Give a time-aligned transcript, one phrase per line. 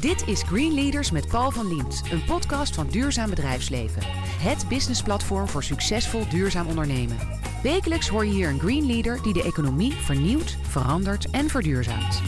[0.00, 4.02] Dit is Green Leaders met Paul van Liemt, een podcast van Duurzaam Bedrijfsleven.
[4.40, 7.16] Het businessplatform voor succesvol duurzaam ondernemen.
[7.62, 12.22] Wekelijks hoor je hier een Green Leader die de economie vernieuwt, verandert en verduurzaamt.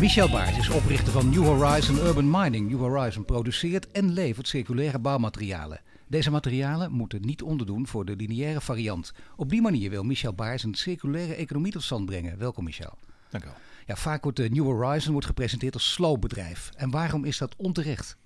[0.00, 2.70] Michel Baars is oprichter van New Horizon Urban Mining.
[2.70, 5.80] New Horizon produceert en levert circulaire bouwmaterialen.
[6.06, 9.12] Deze materialen moeten niet onderdoen voor de lineaire variant.
[9.36, 12.38] Op die manier wil Michel Baars een circulaire economie tot stand brengen.
[12.38, 12.98] Welkom Michel.
[13.30, 13.56] Dank u wel.
[13.86, 16.70] Ja, vaak wordt de New Horizon wordt gepresenteerd als sloopbedrijf.
[16.76, 18.16] En waarom is dat onterecht?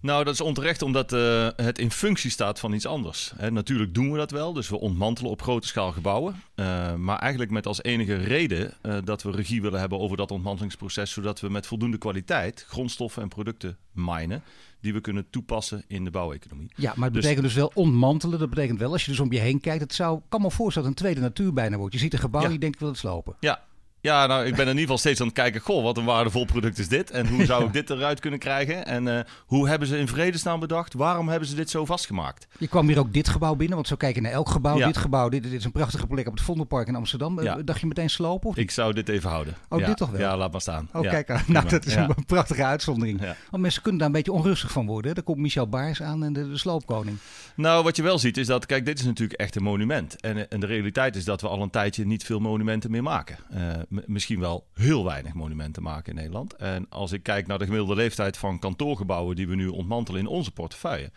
[0.00, 3.32] Nou, dat is onterecht omdat uh, het in functie staat van iets anders.
[3.50, 6.42] Natuurlijk doen we dat wel, dus we ontmantelen op grote schaal gebouwen.
[6.56, 10.30] Uh, maar eigenlijk met als enige reden uh, dat we regie willen hebben over dat
[10.30, 14.42] ontmantelingsproces, zodat we met voldoende kwaliteit grondstoffen en producten minen
[14.80, 16.70] die we kunnen toepassen in de bouweconomie.
[16.74, 18.38] Ja, maar het dus, betekent dus wel ontmantelen.
[18.38, 20.88] Dat betekent wel, als je dus om je heen kijkt, het zou, kan me voorstellen
[20.88, 21.94] dat een tweede natuur bijna wordt.
[21.94, 22.46] Je ziet een gebouw ja.
[22.46, 23.36] en je denkt, ik wil het slopen.
[23.40, 23.64] Ja,
[24.00, 25.60] ja, nou, ik ben in ieder geval steeds aan het kijken.
[25.60, 27.10] Goh, wat een waardevol product is dit?
[27.10, 28.86] En hoe zou ik dit eruit kunnen krijgen?
[28.86, 30.94] En uh, hoe hebben ze in vredesnaam bedacht?
[30.94, 32.46] Waarom hebben ze dit zo vastgemaakt?
[32.58, 34.76] Je kwam hier ook dit gebouw binnen, want zo kijken naar elk gebouw.
[34.76, 34.86] Ja.
[34.86, 37.42] Dit gebouw, dit, dit, is een prachtige plek op het Vondelpark in Amsterdam.
[37.42, 37.62] Ja.
[37.62, 38.48] Dacht je meteen slopen?
[38.48, 39.54] Of ik zou dit even houden.
[39.68, 39.86] Oh, ja.
[39.86, 40.20] dit toch wel?
[40.20, 40.88] Ja, laat maar staan.
[40.92, 41.42] Oh, kijk aan.
[41.46, 43.20] Nou, dat is een prachtige uitzondering.
[43.50, 45.14] Want mensen kunnen daar een beetje onrustig van worden.
[45.14, 47.16] Daar komt Michel Baars aan en de, de sloopkoning.
[47.54, 50.20] Nou, wat je wel ziet is dat, kijk, dit is natuurlijk echt een monument.
[50.20, 53.36] En, en de realiteit is dat we al een tijdje niet veel monumenten meer maken.
[53.54, 53.58] Uh,
[53.90, 56.54] misschien wel heel weinig monumenten maken in Nederland.
[56.54, 60.26] En als ik kijk naar de gemiddelde leeftijd van kantoorgebouwen die we nu ontmantelen in
[60.26, 61.10] onze portefeuille,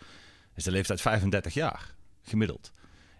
[0.54, 2.70] is de leeftijd 35 jaar gemiddeld.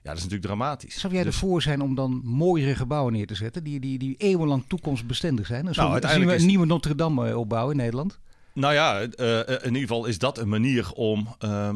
[0.05, 1.01] Ja, dat is natuurlijk dramatisch.
[1.01, 1.35] Zou jij dus...
[1.35, 5.65] ervoor zijn om dan mooiere gebouwen neer te zetten die, die, die eeuwenlang toekomstbestendig zijn?
[5.65, 6.43] Dus nou, uiteindelijk zien we is...
[6.43, 8.19] een nieuwe Notre Dame opbouwen in Nederland?
[8.53, 11.71] Nou ja, uh, in ieder geval is dat een manier om uh,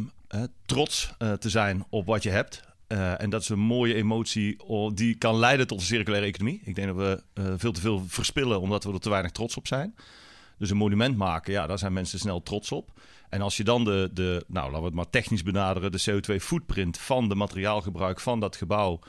[0.66, 2.62] trots uh, te zijn op wat je hebt.
[2.88, 4.56] Uh, en dat is een mooie emotie
[4.94, 6.60] die kan leiden tot een circulaire economie.
[6.64, 9.56] Ik denk dat we uh, veel te veel verspillen omdat we er te weinig trots
[9.56, 9.94] op zijn.
[10.58, 12.90] Dus een monument maken, ja, daar zijn mensen snel trots op.
[13.28, 16.98] En als je dan de, de nou laten we het maar technisch benaderen, de CO2-footprint
[16.98, 19.00] van de materiaalgebruik van dat gebouw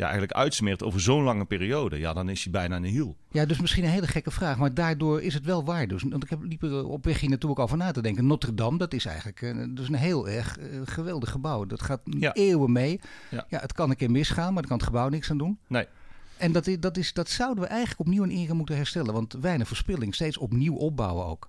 [0.00, 3.16] ja, eigenlijk uitsmeert over zo'n lange periode, ja, dan is hij bijna een hiel.
[3.30, 5.86] Ja, dus misschien een hele gekke vraag, maar daardoor is het wel waar.
[5.86, 8.26] Dus, want ik heb liep er op weg hier naartoe ook over na te denken.
[8.26, 11.66] Notre Dame, dat is eigenlijk uh, dus een heel erg uh, geweldig gebouw.
[11.66, 12.32] Dat gaat ja.
[12.32, 13.00] eeuwen mee.
[13.30, 13.46] Ja.
[13.48, 15.58] ja, het kan een keer misgaan, maar daar kan het gebouw niks aan doen.
[15.66, 15.86] Nee.
[16.36, 19.12] En dat, is, dat, is, dat zouden we eigenlijk opnieuw in ere moeten herstellen.
[19.14, 21.48] Want weinig verspilling, steeds opnieuw opbouwen ook.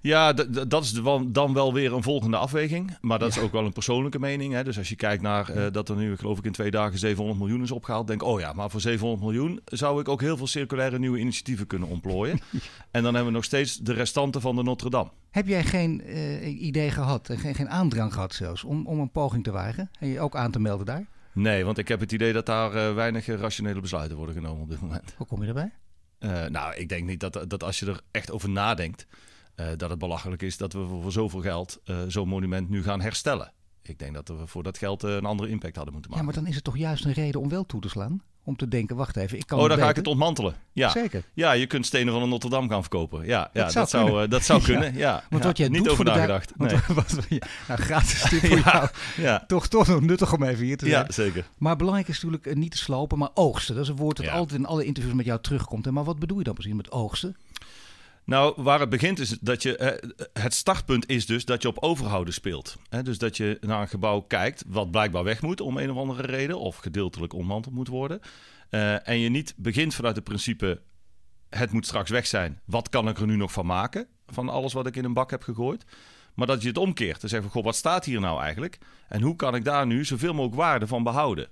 [0.00, 0.32] Ja,
[0.68, 0.92] dat is
[1.28, 2.96] dan wel weer een volgende afweging.
[3.00, 3.40] Maar dat ja.
[3.40, 4.52] is ook wel een persoonlijke mening.
[4.52, 4.64] Hè.
[4.64, 7.38] Dus als je kijkt naar uh, dat er nu, geloof ik, in twee dagen 700
[7.38, 8.06] miljoen is opgehaald.
[8.06, 11.66] Denk, oh ja, maar voor 700 miljoen zou ik ook heel veel circulaire nieuwe initiatieven
[11.66, 12.40] kunnen ontplooien.
[12.90, 15.10] en dan hebben we nog steeds de restanten van de Notre Dame.
[15.30, 19.10] Heb jij geen uh, idee gehad, en geen, geen aandrang gehad zelfs, om, om een
[19.10, 19.90] poging te wagen?
[19.98, 21.06] En je ook aan te melden daar?
[21.32, 24.70] Nee, want ik heb het idee dat daar uh, weinig rationele besluiten worden genomen op
[24.70, 25.14] dit moment.
[25.16, 25.72] Hoe kom je erbij?
[26.48, 29.06] nou, ik denk niet dat, dat als je er echt over nadenkt...
[29.60, 33.00] Uh, dat het belachelijk is dat we voor zoveel geld uh, zo'n monument nu gaan
[33.00, 33.52] herstellen.
[33.82, 36.26] Ik denk dat we voor dat geld uh, een andere impact hadden moeten maken.
[36.26, 38.22] Ja, maar dan is het toch juist een reden om wel toe te slaan?
[38.44, 39.58] Om te denken, wacht even, ik kan.
[39.58, 40.54] Oh, dan ga ik het ontmantelen.
[40.72, 41.24] Ja, zeker.
[41.34, 43.26] Ja, je kunt stenen van de Notre Dame gaan verkopen.
[43.26, 44.30] Ja, ja dat, dat zou, kunnen.
[44.30, 44.92] dat zou kunnen.
[44.92, 44.98] ja.
[44.98, 45.24] ja.
[45.30, 46.58] Want wat jij niet doet over voor nagedacht.
[46.58, 46.76] Nee.
[46.94, 48.88] wat, ja, nou, gratis tip voor jou.
[49.16, 49.44] ja.
[49.46, 51.04] Toch, toch nog nuttig om even hier te zijn.
[51.04, 51.48] Ja, zeker.
[51.58, 53.74] Maar belangrijk is natuurlijk niet te slopen, maar oogsten.
[53.74, 55.90] Dat is een woord dat altijd in alle interviews met jou terugkomt.
[55.90, 57.36] Maar wat bedoel je dan precies met oogsten?
[58.28, 60.00] Nou, waar het begint is dat je.
[60.32, 62.76] Het startpunt is dus dat je op overhouden speelt.
[63.02, 66.26] Dus dat je naar een gebouw kijkt wat blijkbaar weg moet om een of andere
[66.26, 68.20] reden, of gedeeltelijk ontmanteld moet worden.
[68.70, 70.80] Uh, en je niet begint vanuit het principe:
[71.48, 72.60] het moet straks weg zijn.
[72.64, 74.06] Wat kan ik er nu nog van maken?
[74.26, 75.84] Van alles wat ik in een bak heb gegooid.
[76.34, 77.20] Maar dat je het omkeert.
[77.20, 78.78] Dan zeggen: Goh, wat staat hier nou eigenlijk?
[79.08, 81.48] En hoe kan ik daar nu zoveel mogelijk waarde van behouden?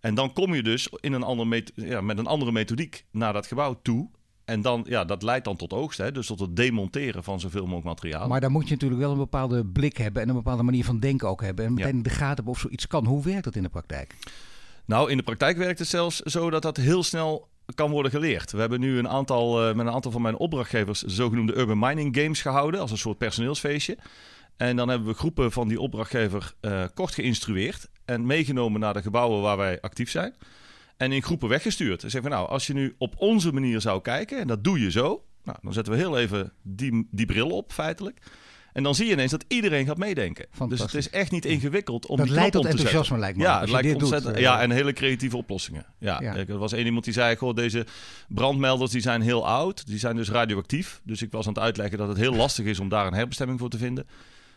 [0.00, 3.46] En dan kom je dus in een andere ja, met een andere methodiek naar dat
[3.46, 4.10] gebouw toe.
[4.44, 6.12] En dan, ja, dat leidt dan tot oogst, hè?
[6.12, 8.28] dus tot het demonteren van zoveel mogelijk materiaal.
[8.28, 10.98] Maar daar moet je natuurlijk wel een bepaalde blik hebben en een bepaalde manier van
[10.98, 11.64] denken ook hebben.
[11.64, 12.02] En meteen ja.
[12.02, 13.06] de gaten hebben of zoiets kan.
[13.06, 14.14] Hoe werkt dat in de praktijk?
[14.84, 18.52] Nou, in de praktijk werkt het zelfs zo dat dat heel snel kan worden geleerd.
[18.52, 22.16] We hebben nu een aantal, uh, met een aantal van mijn opdrachtgevers zogenoemde Urban Mining
[22.16, 23.98] Games gehouden, als een soort personeelsfeestje.
[24.56, 29.02] En dan hebben we groepen van die opdrachtgever uh, kort geïnstrueerd en meegenomen naar de
[29.02, 30.34] gebouwen waar wij actief zijn
[31.02, 32.02] en in groepen weggestuurd.
[32.02, 34.80] En zeggen we nou, als je nu op onze manier zou kijken, en dat doe
[34.80, 38.18] je zo, nou, dan zetten we heel even die, die bril op, feitelijk.
[38.72, 40.46] En dan zie je ineens dat iedereen gaat meedenken.
[40.68, 43.42] Dus het is echt niet ingewikkeld om dat die leidt tot enthousiasme, lijkt me.
[43.42, 44.34] Ja, het lijkt ontzettend.
[44.34, 45.86] Doet, ja, en hele creatieve oplossingen.
[45.98, 46.36] Ja, ja.
[46.36, 47.86] er was één iemand die zei: Goh, deze
[48.28, 49.86] brandmelders die zijn heel oud.
[49.86, 51.00] Die zijn dus radioactief.
[51.04, 53.58] Dus ik was aan het uitleggen dat het heel lastig is om daar een herbestemming
[53.58, 54.06] voor te vinden.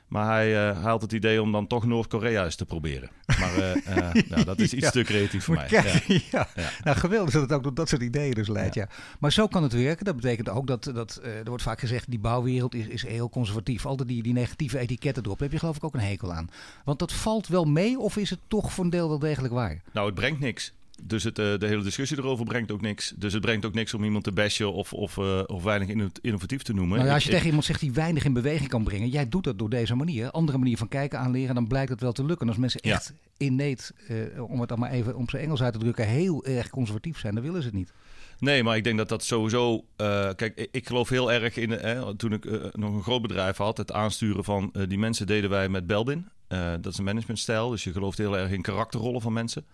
[0.07, 3.10] Maar hij, uh, hij, had het idee om dan toch Noord-Korea eens te proberen.
[3.40, 4.92] Maar uh, uh, nou, dat is iets ja.
[4.92, 5.66] te creatief voor mij.
[5.66, 6.48] Kijk, ja.
[6.56, 6.69] ja.
[6.84, 8.75] Nou, geweldig dat het ook tot dat soort ideeën dus leidt.
[8.75, 8.88] Ja.
[9.19, 10.06] Maar zo kan het werken.
[10.06, 12.10] Dat betekent ook dat, dat er wordt vaak gezegd...
[12.10, 13.86] die bouwwereld is, is heel conservatief.
[13.86, 15.40] Altijd die, die negatieve etiketten erop.
[15.40, 16.50] Daar heb je geloof ik ook een hekel aan.
[16.84, 19.81] Want dat valt wel mee of is het toch voor een deel wel degelijk waar?
[19.92, 20.74] Nou, het brengt niks.
[21.03, 23.13] Dus het, uh, de hele discussie erover brengt ook niks.
[23.15, 26.62] Dus het brengt ook niks om iemand te bashen of, of, uh, of weinig innovatief
[26.62, 26.95] te noemen.
[26.97, 29.30] Nou ja, als je ik, tegen iemand zegt die weinig in beweging kan brengen, jij
[29.30, 30.31] doet dat door deze manier.
[30.31, 32.47] Andere manier van kijken aanleren, dan blijkt het wel te lukken.
[32.47, 35.80] Als mensen echt inneet, uh, om het dan maar even om zijn Engels uit te
[35.80, 37.94] drukken, heel erg conservatief zijn, dan willen ze het niet.
[38.39, 39.75] Nee, maar ik denk dat dat sowieso.
[39.75, 41.80] Uh, kijk, ik, geloof heel erg in.
[42.18, 45.69] Toen ik uh, nog een groot bedrijf had, het aansturen van die mensen deden wij
[45.69, 46.27] met Belbin.
[46.48, 47.69] dat is een managementstijl.
[47.69, 49.65] Dus je gelooft heel erg in karakterrollen van mensen.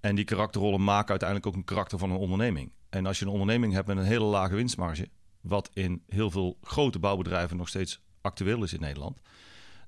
[0.00, 2.72] En die karakterrollen maken uiteindelijk ook een karakter van een onderneming.
[2.90, 5.08] En als je een onderneming hebt met een hele lage winstmarge,
[5.40, 9.18] wat in heel veel grote bouwbedrijven nog steeds actueel is in Nederland,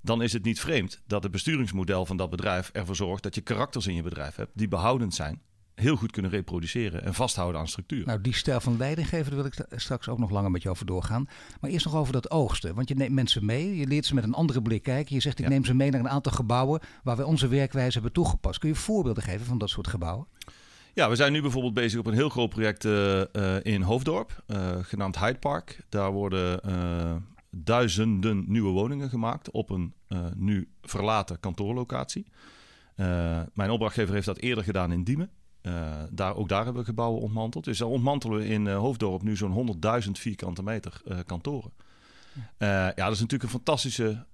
[0.03, 3.41] dan is het niet vreemd dat het besturingsmodel van dat bedrijf ervoor zorgt dat je
[3.41, 5.43] karakters in je bedrijf hebt die behoudend zijn,
[5.75, 8.07] heel goed kunnen reproduceren en vasthouden aan structuur.
[8.07, 10.87] Nou, die stijl van leidinggeven, daar wil ik straks ook nog langer met je over
[10.87, 11.29] doorgaan.
[11.61, 12.75] Maar eerst nog over dat oogsten.
[12.75, 15.15] Want je neemt mensen mee, je leert ze met een andere blik kijken.
[15.15, 15.51] Je zegt, ik ja.
[15.51, 18.59] neem ze mee naar een aantal gebouwen waar we onze werkwijze hebben toegepast.
[18.59, 20.27] Kun je voorbeelden geven van dat soort gebouwen?
[20.95, 24.43] Ja, we zijn nu bijvoorbeeld bezig op een heel groot project uh, uh, in Hoofddorp,
[24.47, 25.85] uh, genaamd Hyde Park.
[25.89, 26.61] Daar worden
[27.51, 29.95] duizenden nieuwe woningen gemaakt op een
[30.35, 32.27] nu verlaten kantoorlocatie.
[33.55, 35.31] mijn opdrachtgever heeft dat eerder gedaan in Diemen.
[35.63, 37.65] Uh, daar, ook daar hebben we gebouwen ontmanteld.
[37.65, 41.73] Dus daar ontmantelen we in uh, Hoofddorp nu zo'n 100.000 vierkante meter uh, kantoren.
[42.59, 44.25] ja, dat is natuurlijk een fantastische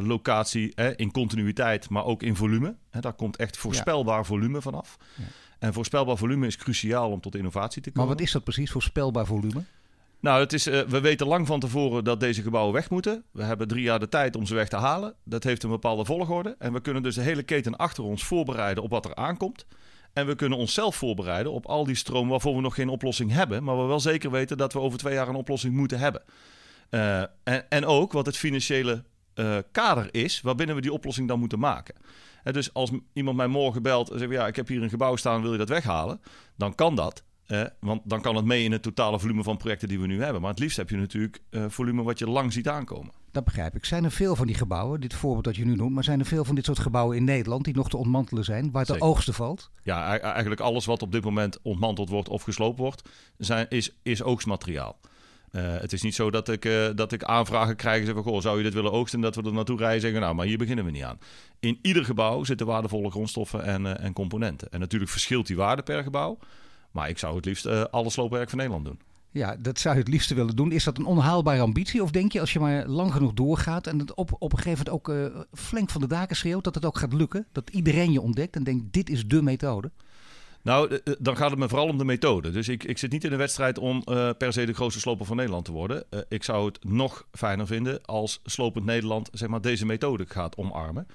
[0.00, 2.76] locatie hè, in continuïteit, maar ook in volume.
[2.90, 4.24] Hè, daar komt echt voorspelbaar ja.
[4.24, 4.96] volume vanaf.
[5.16, 5.24] Ja.
[5.58, 8.08] En voorspelbaar volume is cruciaal om tot innovatie te komen.
[8.08, 9.62] Maar wat is dat precies, voorspelbaar volume?
[10.20, 13.24] Nou, het is, we weten lang van tevoren dat deze gebouwen weg moeten.
[13.30, 15.14] We hebben drie jaar de tijd om ze weg te halen.
[15.24, 16.56] Dat heeft een bepaalde volgorde.
[16.58, 19.66] En we kunnen dus de hele keten achter ons voorbereiden op wat er aankomt.
[20.12, 23.64] En we kunnen onszelf voorbereiden op al die stroom waarvoor we nog geen oplossing hebben.
[23.64, 26.22] Maar we wel zeker weten dat we over twee jaar een oplossing moeten hebben.
[26.90, 31.38] Uh, en, en, ook wat het financiële uh, kader is waarbinnen we die oplossing dan
[31.38, 31.94] moeten maken.
[32.42, 35.16] En dus als iemand mij morgen belt en zegt: Ja, ik heb hier een gebouw
[35.16, 36.20] staan, wil je dat weghalen?
[36.56, 37.22] Dan kan dat.
[37.46, 40.22] Eh, want dan kan het mee in het totale volume van projecten die we nu
[40.22, 40.40] hebben.
[40.40, 43.12] Maar het liefst heb je natuurlijk uh, volume wat je lang ziet aankomen.
[43.30, 43.84] Dat begrijp ik.
[43.84, 46.26] Zijn er veel van die gebouwen, dit voorbeeld dat je nu noemt, maar zijn er
[46.26, 49.34] veel van dit soort gebouwen in Nederland die nog te ontmantelen zijn, waar de oogsten
[49.34, 49.70] valt?
[49.82, 53.08] Ja, eigenlijk alles wat op dit moment ontmanteld wordt of gesloopt wordt,
[53.38, 54.98] zijn, is, is oogstmateriaal.
[55.52, 58.22] Uh, het is niet zo dat ik, uh, dat ik aanvragen krijg en zeg van,
[58.22, 59.18] goh, zou je dit willen oogsten?
[59.18, 61.18] En dat we er naartoe rijden en zeggen, nou, maar hier beginnen we niet aan.
[61.60, 64.68] In ieder gebouw zitten waardevolle grondstoffen en, uh, en componenten.
[64.70, 66.38] En natuurlijk verschilt die waarde per gebouw.
[66.90, 69.00] Maar ik zou het liefst alle sloopwerk van Nederland doen.
[69.38, 70.72] Ja, dat zou je het liefste willen doen.
[70.72, 72.02] Is dat een onhaalbare ambitie?
[72.02, 74.84] Of denk je als je maar lang genoeg doorgaat en het op, op een gegeven
[74.86, 77.46] moment ook uh, flink van de daken schreeuwt, dat het ook gaat lukken?
[77.52, 79.90] Dat iedereen je ontdekt en denkt, dit is de methode?
[80.62, 82.50] Nou, dan gaat het me vooral om de methode.
[82.50, 84.04] Dus ik, ik zit niet in de wedstrijd om
[84.38, 86.04] per se de grootste sloper van Nederland te worden.
[86.28, 91.06] Ik zou het nog fijner vinden als slopend Nederland zeg maar, deze methode gaat omarmen.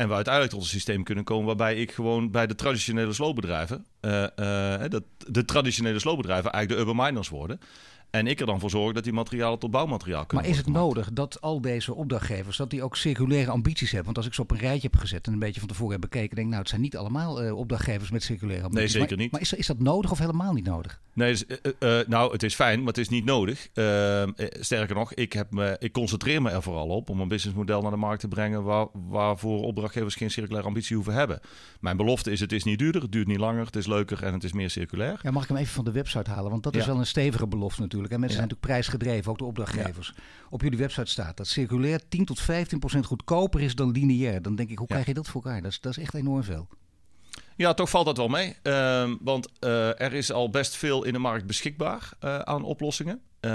[0.00, 3.84] En we uiteindelijk tot een systeem kunnen komen waarbij ik gewoon bij de traditionele sloopbedrijven,
[4.00, 7.60] uh, uh, dat de traditionele sloopbedrijven eigenlijk de urban miners worden.
[8.10, 10.66] En ik er dan voor zorg dat die materialen tot bouwmateriaal kunnen Maar is het
[10.66, 10.84] gemaakt.
[10.84, 14.04] nodig dat al deze opdrachtgevers, dat die ook circulaire ambities hebben?
[14.04, 16.00] Want als ik ze op een rijtje heb gezet en een beetje van tevoren heb
[16.00, 18.92] bekeken, denk ik, nou, het zijn niet allemaal uh, opdrachtgevers met circulaire ambities.
[18.92, 19.32] Nee, zeker maar, niet.
[19.32, 21.00] Maar is, is dat nodig of helemaal niet nodig?
[21.12, 23.68] Nee, dus, uh, uh, nou, het is fijn, maar het is niet nodig.
[23.74, 24.30] Ehm,
[24.60, 27.90] sterker nog, ik, heb me, ik concentreer me er vooral op om een businessmodel naar
[27.90, 31.40] de markt te brengen waar, waarvoor opdrachtgevers geen circulaire ambitie hoeven hebben.
[31.80, 34.32] Mijn belofte is, het is niet duurder, het duurt niet langer, het is leuker en
[34.32, 35.18] het is meer circulair.
[35.22, 36.50] Ja, mag ik hem even van de website halen?
[36.50, 37.99] Want dat is wel een stevige belofte natuurlijk.
[38.08, 38.46] En mensen Ja.
[38.46, 40.14] zijn natuurlijk prijsgedreven, ook de opdrachtgevers.
[40.50, 44.42] Op jullie website staat dat circulair 10 tot 15 procent goedkoper is dan lineair.
[44.42, 45.62] Dan denk ik, hoe krijg je dat voor elkaar?
[45.62, 46.68] Dat is, dat is echt enorm veel.
[47.56, 48.56] Ja, toch valt dat wel mee.
[48.62, 53.20] Ehm, want eh, er is al best veel in de markt beschikbaar eh, aan oplossingen.
[53.40, 53.50] Eh,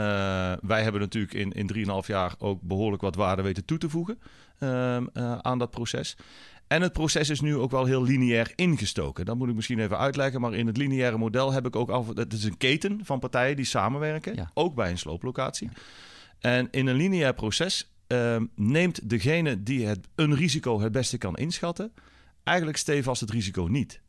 [0.61, 1.67] wij hebben natuurlijk in, in
[2.01, 4.19] 3,5 jaar ook behoorlijk wat waarde weten toe te voegen
[4.59, 6.17] ehm, eh, aan dat proces.
[6.67, 9.25] En het proces is nu ook wel heel lineair ingestoken.
[9.25, 10.41] Dat moet ik misschien even uitleggen.
[10.41, 12.05] Maar in het lineaire model heb ik ook al.
[12.13, 14.35] Het is een keten van partijen die samenwerken.
[14.35, 14.51] Ja.
[14.53, 15.69] Ook bij een slooplocatie.
[16.39, 21.35] En in een lineair proces ehm, neemt degene die het, een risico het beste kan
[21.35, 21.93] inschatten.
[22.43, 24.01] eigenlijk stevast het risico niet.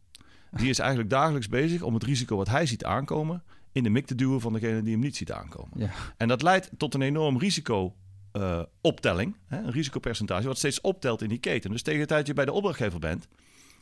[0.51, 3.43] Die is eigenlijk dagelijks bezig om het risico wat hij ziet aankomen.
[3.73, 5.71] in de mik te duwen van degene die hem niet ziet aankomen.
[5.77, 5.91] Ja.
[6.17, 7.95] En dat leidt tot een enorm risico.
[8.37, 11.71] Eh, optelling, hè, een risicopercentage, wat steeds optelt in die keten.
[11.71, 13.29] Dus tegen de tijd je bij de opdrachtgever bent,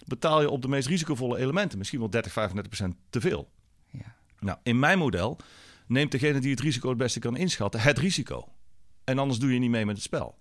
[0.07, 3.51] betaal je op de meest risicovolle elementen misschien wel 30, 35 procent te veel.
[3.91, 4.15] Ja.
[4.39, 5.39] Nou, in mijn model
[5.87, 8.49] neemt degene die het risico het beste kan inschatten het risico.
[9.05, 10.39] En anders doe je niet mee met het spel.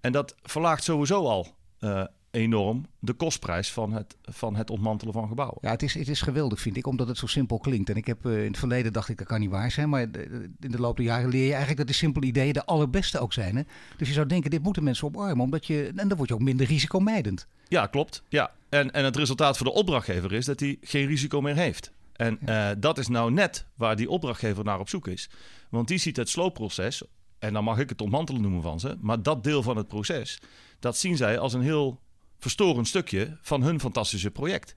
[0.00, 5.28] En dat verlaagt sowieso al uh, enorm de kostprijs van het, van het ontmantelen van
[5.28, 5.58] gebouwen.
[5.60, 7.90] Ja, het is, het is geweldig, vind ik, omdat het zo simpel klinkt.
[7.90, 10.02] En ik heb uh, in het verleden dacht ik dat kan niet waar zijn, maar
[10.02, 13.32] in de loop der jaren leer je eigenlijk dat die simpele ideeën de allerbeste ook
[13.32, 13.56] zijn.
[13.56, 13.62] Hè?
[13.96, 16.40] Dus je zou denken, dit moeten mensen omarmen, omdat je, en dan word je ook
[16.40, 17.46] minder risicomijdend.
[17.68, 18.22] Ja, klopt.
[18.28, 18.52] Ja.
[18.68, 21.92] En, en het resultaat voor de opdrachtgever is dat hij geen risico meer heeft.
[22.12, 22.70] En ja.
[22.70, 25.30] uh, dat is nou net waar die opdrachtgever naar op zoek is.
[25.70, 27.02] Want die ziet het sloopproces,
[27.38, 30.40] en dan mag ik het ontmantelen noemen van ze, maar dat deel van het proces,
[30.78, 32.00] dat zien zij als een heel
[32.38, 34.76] verstorend stukje van hun fantastische project.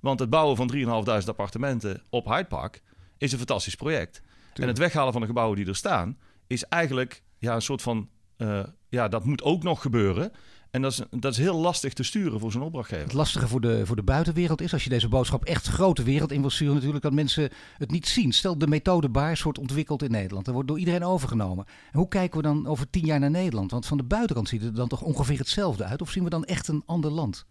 [0.00, 2.82] Want het bouwen van 3.500 appartementen op Hyde Park
[3.18, 4.22] is een fantastisch project.
[4.54, 8.08] En het weghalen van de gebouwen die er staan is eigenlijk ja, een soort van...
[8.38, 10.32] Uh, ja, dat moet ook nog gebeuren.
[10.76, 13.04] En dat is, dat is heel lastig te sturen voor zo'n opdrachtgever.
[13.04, 16.32] Het lastige voor de, voor de buitenwereld is, als je deze boodschap echt grote wereld
[16.32, 18.32] in wil sturen, natuurlijk dat mensen het niet zien.
[18.32, 20.44] Stel, de methode Baars wordt ontwikkeld in Nederland.
[20.44, 21.66] Dat wordt door iedereen overgenomen.
[21.92, 23.70] En hoe kijken we dan over tien jaar naar Nederland?
[23.70, 26.02] Want van de buitenkant ziet het er dan toch ongeveer hetzelfde uit?
[26.02, 27.46] Of zien we dan echt een ander land?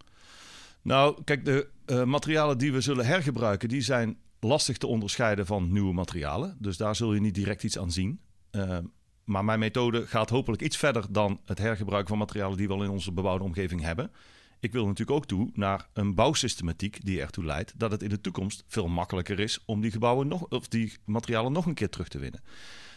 [0.81, 5.71] Nou, kijk, de uh, materialen die we zullen hergebruiken, die zijn lastig te onderscheiden van
[5.71, 6.57] nieuwe materialen.
[6.59, 8.19] Dus daar zul je niet direct iets aan zien.
[8.51, 8.77] Uh,
[9.25, 12.83] maar mijn methode gaat hopelijk iets verder dan het hergebruik van materialen die we al
[12.83, 14.11] in onze bebouwde omgeving hebben.
[14.59, 18.21] Ik wil natuurlijk ook toe naar een bouwsystematiek die ertoe leidt dat het in de
[18.21, 22.07] toekomst veel makkelijker is om die gebouwen nog, of die materialen nog een keer terug
[22.07, 22.43] te winnen.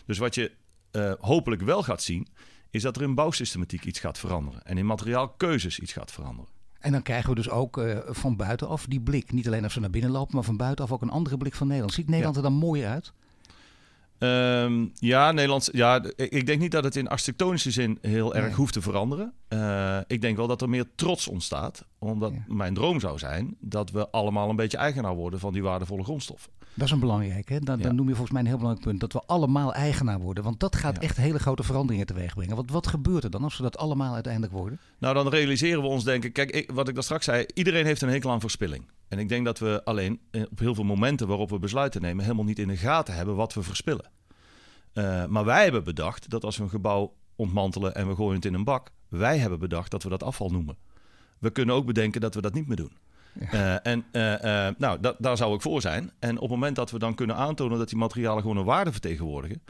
[0.06, 0.52] Dus wat je
[0.92, 2.26] uh, hopelijk wel gaat zien,
[2.70, 6.50] is dat er in bouwsystematiek iets gaat veranderen en in materiaalkeuzes iets gaat veranderen.
[6.78, 9.32] En dan krijgen we dus ook uh, van buitenaf die blik.
[9.32, 11.66] Niet alleen als ze naar binnen lopen, maar van buitenaf ook een andere blik van
[11.66, 11.94] Nederland.
[11.94, 12.42] Ziet Nederland ja.
[12.42, 13.12] er dan mooier uit?
[14.18, 15.68] Um, ja, Nederlands.
[15.72, 18.54] Ja, ik denk niet dat het in architectonische zin heel erg nee.
[18.54, 19.32] hoeft te veranderen.
[19.48, 21.84] Uh, ik denk wel dat er meer trots ontstaat.
[21.98, 22.54] Omdat ja.
[22.54, 26.52] mijn droom zou zijn dat we allemaal een beetje eigenaar worden van die waardevolle grondstoffen.
[26.74, 27.58] Dat is een belangrijk, hè?
[27.58, 27.84] Dan, ja.
[27.84, 29.00] dan noem je volgens mij een heel belangrijk punt.
[29.00, 30.44] Dat we allemaal eigenaar worden.
[30.44, 32.56] Want dat gaat echt hele grote veranderingen teweeg brengen.
[32.56, 34.78] Wat, wat gebeurt er dan als we dat allemaal uiteindelijk worden?
[34.98, 36.32] Nou, dan realiseren we ons denken.
[36.32, 37.46] Kijk, ik, wat ik daar straks zei.
[37.54, 38.84] Iedereen heeft een hekel aan verspilling.
[39.08, 42.44] En ik denk dat we alleen op heel veel momenten waarop we besluiten nemen, helemaal
[42.44, 44.10] niet in de gaten hebben wat we verspillen.
[44.94, 48.44] Uh, maar wij hebben bedacht dat als we een gebouw ontmantelen en we gooien het
[48.44, 50.76] in een bak, wij hebben bedacht dat we dat afval noemen.
[51.38, 52.92] We kunnen ook bedenken dat we dat niet meer doen.
[53.40, 56.10] Uh, en uh, nou, da daar zou ik voor zijn.
[56.18, 58.92] En op het moment dat we dan kunnen aantonen dat die materialen gewoon een waarde
[58.92, 59.62] vertegenwoordigen,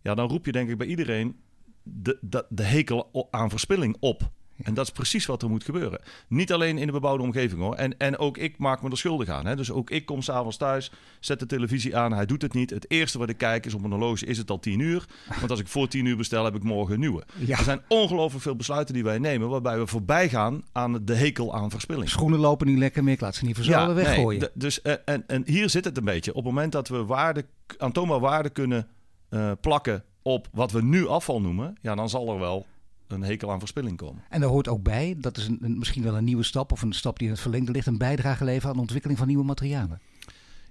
[0.00, 1.36] ja, dan roep je denk ik bij iedereen
[1.82, 4.30] de, de, de hekel aan verspilling op.
[4.62, 6.00] En dat is precies wat er moet gebeuren.
[6.28, 7.74] Niet alleen in de bebouwde omgeving hoor.
[7.74, 9.46] En, en ook ik maak me er schuldig aan.
[9.46, 9.56] Hè.
[9.56, 10.90] Dus ook ik kom s'avonds thuis,
[11.20, 12.12] zet de televisie aan.
[12.12, 12.70] Hij doet het niet.
[12.70, 15.04] Het eerste wat ik kijk is op een horloge, is het al tien uur?
[15.38, 17.24] Want als ik voor tien uur bestel, heb ik morgen een nieuwe.
[17.38, 17.58] Ja.
[17.58, 19.48] Er zijn ongelooflijk veel besluiten die wij nemen...
[19.48, 22.08] waarbij we voorbij gaan aan de hekel aan verspilling.
[22.08, 24.40] Schoenen lopen niet lekker meer, ik laat ze niet verzuilen ja, weggooien.
[24.40, 26.30] Nee, dus, en, en hier zit het een beetje.
[26.30, 27.44] Op het moment dat we waarde,
[27.78, 28.88] aantoonbaar waarde kunnen
[29.30, 31.76] uh, plakken op wat we nu afval noemen...
[31.80, 32.66] ja, dan zal er wel
[33.12, 34.22] een hekel aan verspilling komen.
[34.28, 36.82] En daar hoort ook bij, dat is een, een, misschien wel een nieuwe stap of
[36.82, 39.44] een stap die in het verlengde ligt, een bijdrage leveren aan de ontwikkeling van nieuwe
[39.44, 40.00] materialen.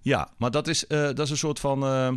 [0.01, 2.11] Ja, maar dat is, uh, dat is een soort van uh,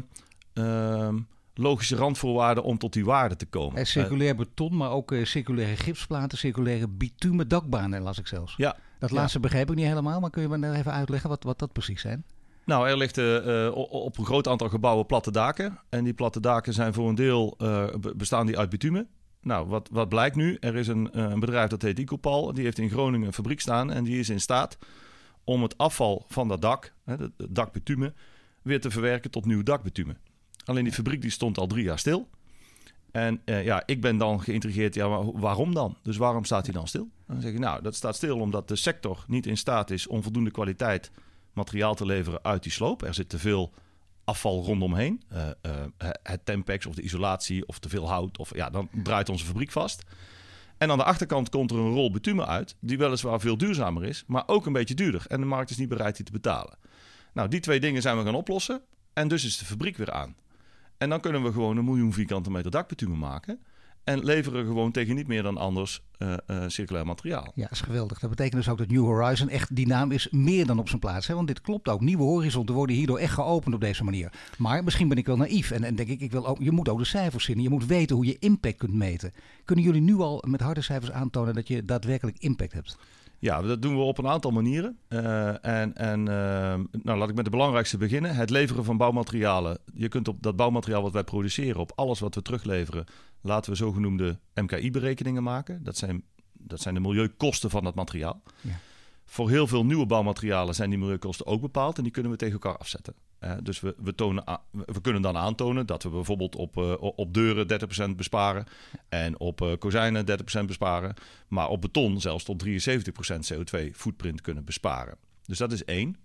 [0.55, 1.09] uh,
[1.55, 3.79] logische randvoorwaarde om tot die waarde te komen.
[3.79, 8.55] En circulair beton, maar ook circulaire gipsplaten, circulaire bitumen dakbanen, las ik zelfs.
[8.57, 8.77] Ja.
[8.99, 9.45] Dat laatste ja.
[9.45, 12.01] begrijp ik niet helemaal, maar kun je me daar even uitleggen wat, wat dat precies
[12.01, 12.25] zijn?
[12.65, 15.79] Nou, er ligt uh, op een groot aantal gebouwen platte daken.
[15.89, 19.09] En die platte daken zijn voor een deel uh, bestaan die uit bitumen.
[19.45, 20.57] Nou, wat, wat blijkt nu?
[20.61, 22.53] Er is een, een bedrijf dat heet Ecopal.
[22.53, 23.93] Die heeft in Groningen een fabriek staan.
[23.93, 24.79] En die is in staat
[25.45, 28.15] om het afval van dat dak, het dakbetumen,
[28.63, 30.19] weer te verwerken tot nieuw dakbetumen.
[30.65, 32.29] Alleen die fabriek die stond al drie jaar stil.
[33.11, 35.97] En uh, ja, ik ben dan geïntrigeerd, ja, maar waarom dan?
[36.03, 37.09] Dus waarom staat hij dan stil?
[37.27, 40.23] Dan zeg ik, nou, dat staat stil omdat de sector niet in staat is om
[40.23, 41.11] voldoende kwaliteit
[41.53, 43.03] materiaal te leveren uit die sloop.
[43.03, 43.73] Er zit te veel
[44.25, 45.23] afval rondomheen.
[45.33, 48.39] Uh, uh, het tempex of de isolatie of te veel hout.
[48.39, 50.03] Of, ja, dan draait onze fabriek vast.
[50.79, 54.25] En aan de achterkant komt er een rol bitumen uit, die weliswaar veel duurzamer is,
[54.27, 55.25] maar ook een beetje duurder.
[55.29, 56.79] En de markt is niet bereid die te betalen.
[57.33, 58.83] Nou, die twee dingen zijn we gaan oplossen.
[59.13, 60.37] En dus is de fabriek weer aan.
[60.99, 63.65] En dan kunnen we gewoon een miljoen vierkante meter dakbitumen maken.
[64.05, 67.53] En leveren gewoon tegen niet meer dan anders uh, uh, circulair materiaal.
[67.55, 68.19] Ja, dat is geweldig.
[68.19, 71.01] Dat betekent dus ook dat New Horizon echt die naam is meer dan op zijn
[71.01, 71.27] plaats.
[71.27, 71.35] Hè?
[71.35, 72.01] Want dit klopt ook.
[72.01, 74.33] Nieuwe horizonten worden hierdoor echt geopend op deze manier.
[74.59, 75.71] Maar misschien ben ik wel naïef.
[75.71, 77.63] En, en denk ik, ik wil ook, je moet ook de cijfers zien.
[77.63, 79.33] Je moet weten hoe je impact kunt meten.
[79.65, 82.97] Kunnen jullie nu al met harde cijfers aantonen dat je daadwerkelijk impact hebt?
[83.39, 84.99] Ja, dat doen we op een aantal manieren.
[85.09, 88.35] Uh, en en uh, nou, laat ik met de belangrijkste beginnen.
[88.35, 89.79] Het leveren van bouwmaterialen.
[89.95, 93.05] Je kunt op dat bouwmateriaal wat wij produceren, op alles wat we terugleveren,
[93.41, 95.85] laten we zogenoemde MKI-berekeningen maken.
[95.85, 96.23] Dat zijn,
[96.53, 98.43] dat zijn de milieukosten van dat materiaal.
[98.61, 98.79] Ja.
[99.35, 102.55] Voor heel veel nieuwe bouwmaterialen zijn die milieukosten ook bepaald en die kunnen we tegen
[102.55, 103.15] elkaar afzetten.
[103.63, 106.77] dus we, we, tonen, we kunnen dan aantonen dat we bijvoorbeeld op,
[107.17, 107.67] op deuren
[108.13, 108.65] 30% besparen
[109.09, 110.27] en op kozijnen
[110.63, 111.15] 30% besparen,
[111.49, 112.69] maar op beton zelfs tot 73%
[113.53, 115.17] CO2 footprint kunnen besparen.
[115.45, 116.17] Dus dat is één.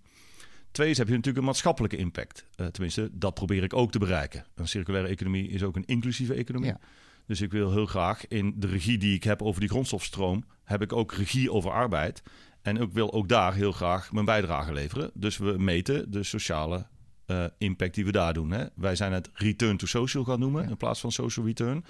[0.70, 2.46] Twee is heb je natuurlijk een maatschappelijke impact.
[2.54, 4.46] tenminste, dat probeer ik ook te bereiken.
[4.54, 6.70] Een circulaire economie is ook een inclusieve economie.
[6.70, 6.80] Ja.
[7.26, 10.82] Dus ik wil heel graag in de regie die ik heb over die grondstofstroom, heb
[10.82, 12.22] ik ook regie over arbeid.
[12.62, 15.10] En ik wil ook daar heel graag mijn bijdrage leveren.
[15.14, 16.86] Dus we meten de sociale
[17.30, 18.50] uh, impact die we daar doen.
[18.50, 18.64] Hè.
[18.74, 21.84] Wij zijn het return to social gaan noemen in plaats van social return.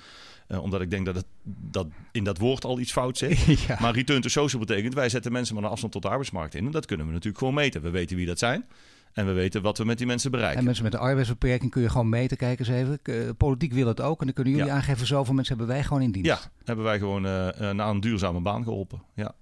[0.48, 3.38] Uh, omdat ik denk dat, het, dat in dat woord al iets fout zit.
[3.80, 6.66] Maar return to social betekent wij zetten mensen met een afstand tot de arbeidsmarkt in.
[6.66, 7.82] En dat kunnen we natuurlijk gewoon meten.
[7.82, 8.64] We weten wie dat zijn.
[9.12, 10.58] En we weten wat we met die mensen bereiken.
[10.58, 12.36] En mensen met een arbeidsbeperking kun je gewoon meten.
[12.36, 13.00] Kijk eens even.
[13.36, 14.20] Politiek wil het ook.
[14.20, 16.28] En dan kunnen jullie aangeven, zoveel mensen hebben wij gewoon in dienst.
[16.28, 19.02] Ja, hebben wij gewoon naar een duurzame baan geholpen.
[19.14, 19.34] Ja.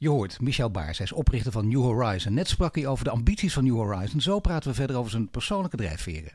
[0.00, 2.34] Je hoort Michel Baars, hij is oprichter van New Horizon.
[2.34, 4.20] Net sprak hij over de ambities van New Horizon.
[4.20, 6.32] Zo praten we verder over zijn persoonlijke drijfveren.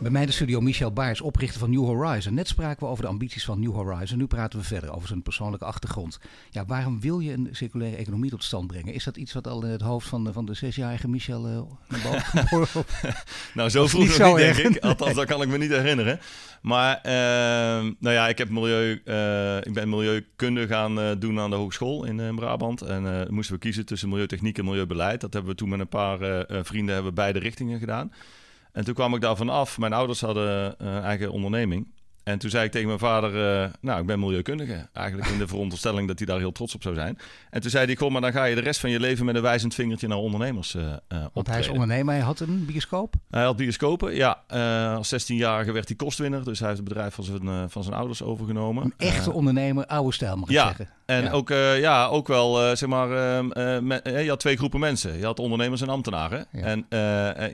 [0.00, 2.34] Bij mij de studio Michel Baars, oprichter van New Horizon.
[2.34, 4.18] Net spraken we over de ambities van New Horizon.
[4.18, 6.20] Nu praten we verder over zijn persoonlijke achtergrond.
[6.50, 8.94] Ja, waarom wil je een circulaire economie tot stand brengen?
[8.94, 11.60] Is dat iets wat al in het hoofd van de, van de zesjarige Michel uh,
[11.88, 12.84] boven
[13.54, 14.82] Nou, zo vroeg nog niet, denk ik.
[14.82, 16.20] Althans, dat kan ik me niet herinneren.
[16.62, 17.12] Maar, uh,
[17.98, 22.04] nou ja, ik, heb milieu, uh, ik ben milieukunde gaan uh, doen aan de hogeschool
[22.04, 22.82] in Brabant.
[22.82, 25.20] En moesten we kiezen tussen milieutechniek en milieubeleid.
[25.20, 28.12] Dat hebben we toen met een paar vrienden hebben beide richtingen gedaan.
[28.72, 29.78] En toen kwam ik daarvan af.
[29.78, 31.92] Mijn ouders hadden een eh, eigen onderneming.
[32.30, 34.88] En toen zei ik tegen mijn vader, uh, nou, ik ben milieukundige.
[34.92, 37.18] Eigenlijk in de veronderstelling dat hij daar heel trots op zou zijn.
[37.50, 39.34] En toen zei hij, kom maar dan ga je de rest van je leven met
[39.34, 40.82] een wijzend vingertje naar ondernemers uh,
[41.32, 43.14] Want hij is ondernemer, hij had een bioscoop?
[43.30, 44.42] Hij had bioscopen, ja.
[44.54, 46.44] Uh, als 16-jarige werd hij kostwinner.
[46.44, 48.84] Dus hij heeft het bedrijf van zijn, van zijn ouders overgenomen.
[48.84, 50.88] Een echte ondernemer, oude stijl mag ik ja, zeggen.
[51.06, 51.30] En ja.
[51.30, 55.18] ook, ja, ook wel, zeg maar, je had twee groepen mensen.
[55.18, 56.46] Je had ondernemers en ambtenaren.
[56.52, 56.62] Ja.
[56.62, 56.86] En,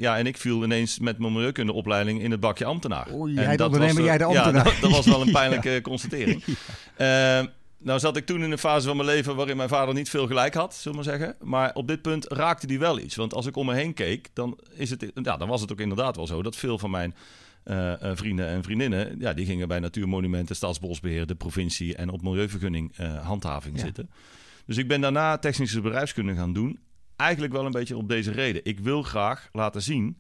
[0.00, 3.06] ja, en ik viel ineens met mijn milieukundeopleiding in het bakje ambtenaar.
[3.14, 4.65] Oei, jij de ondernemer, jij de ambtenaar.
[4.80, 6.44] dat was wel een pijnlijke constatering.
[7.00, 7.42] Uh,
[7.78, 10.26] nou zat ik toen in een fase van mijn leven waarin mijn vader niet veel
[10.26, 11.37] gelijk had, zullen we maar zeggen.
[11.40, 13.16] Maar op dit punt raakte die wel iets.
[13.16, 15.81] Want als ik om me heen keek, dan, is het, ja, dan was het ook
[15.81, 17.14] inderdaad wel zo dat veel van mijn
[17.64, 22.98] uh, vrienden en vriendinnen, ja, die gingen bij Natuurmonumenten, Staatsbosbeheer, de provincie en op milieuvergunning
[23.00, 24.11] uh, handhaving zitten.
[24.66, 26.79] Dus ik ben daarna technische bedrijfskunde gaan doen.
[27.16, 28.64] Eigenlijk wel een beetje op deze reden.
[28.64, 30.18] Ik wil graag laten zien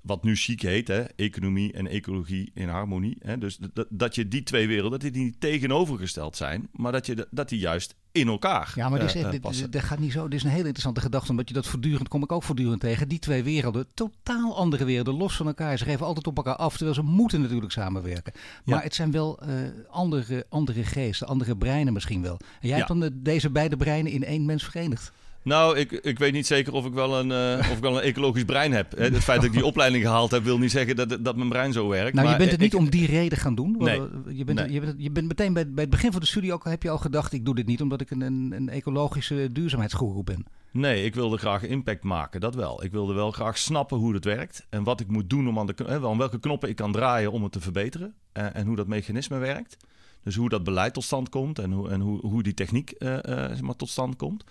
[0.00, 3.16] wat nu chic heet, hè, economie en ecologie in harmonie.
[3.20, 3.58] Hè, dus
[3.88, 7.58] dat je die twee werelden, dat die niet tegenovergesteld zijn, maar dat, je, dat die
[7.58, 10.28] juist in elkaar Ja, maar dit, is, uh, dit, dit, gaat niet zo.
[10.28, 13.08] Dit is een hele interessante gedachte, omdat je dat voortdurend, kom ik ook voortdurend tegen,
[13.08, 15.78] die twee werelden, totaal andere werelden, los van elkaar.
[15.78, 18.32] Ze geven altijd op elkaar af, terwijl ze moeten natuurlijk samenwerken.
[18.64, 19.54] Maar het zijn wel uh,
[19.90, 22.38] andere, andere geesten, andere breinen misschien wel.
[22.60, 25.12] En jij hebt dan deze beide breinen in één mens verenigd.
[25.42, 28.02] Nou, ik, ik weet niet zeker of ik wel een, uh, of ik wel een
[28.02, 28.96] ecologisch brein heb.
[28.96, 31.72] Het feit dat ik die opleiding gehaald heb, wil niet zeggen dat, dat mijn brein
[31.72, 32.14] zo werkt.
[32.14, 33.76] Nou, je bent het niet om die reden gaan doen.
[33.78, 34.00] Nee.
[34.28, 36.64] Je, bent, je, bent, je bent meteen bij, bij het begin van de studie ook,
[36.64, 40.24] heb je al gedacht, ik doe dit niet omdat ik een, een, een ecologische duurzaamheidsgoeroe
[40.24, 40.46] ben.
[40.70, 42.84] Nee, ik wilde graag impact maken, dat wel.
[42.84, 45.66] Ik wilde wel graag snappen hoe het werkt en wat ik moet doen om aan,
[45.66, 48.14] de, hè, aan welke knoppen ik kan draaien om het te verbeteren.
[48.32, 49.76] En, eh, en hoe dat mechanisme werkt.
[50.22, 53.60] Dus hoe dat beleid tot stand komt en hoe, en hoe, hoe die techniek zeg
[53.60, 54.44] maar, tot stand komt.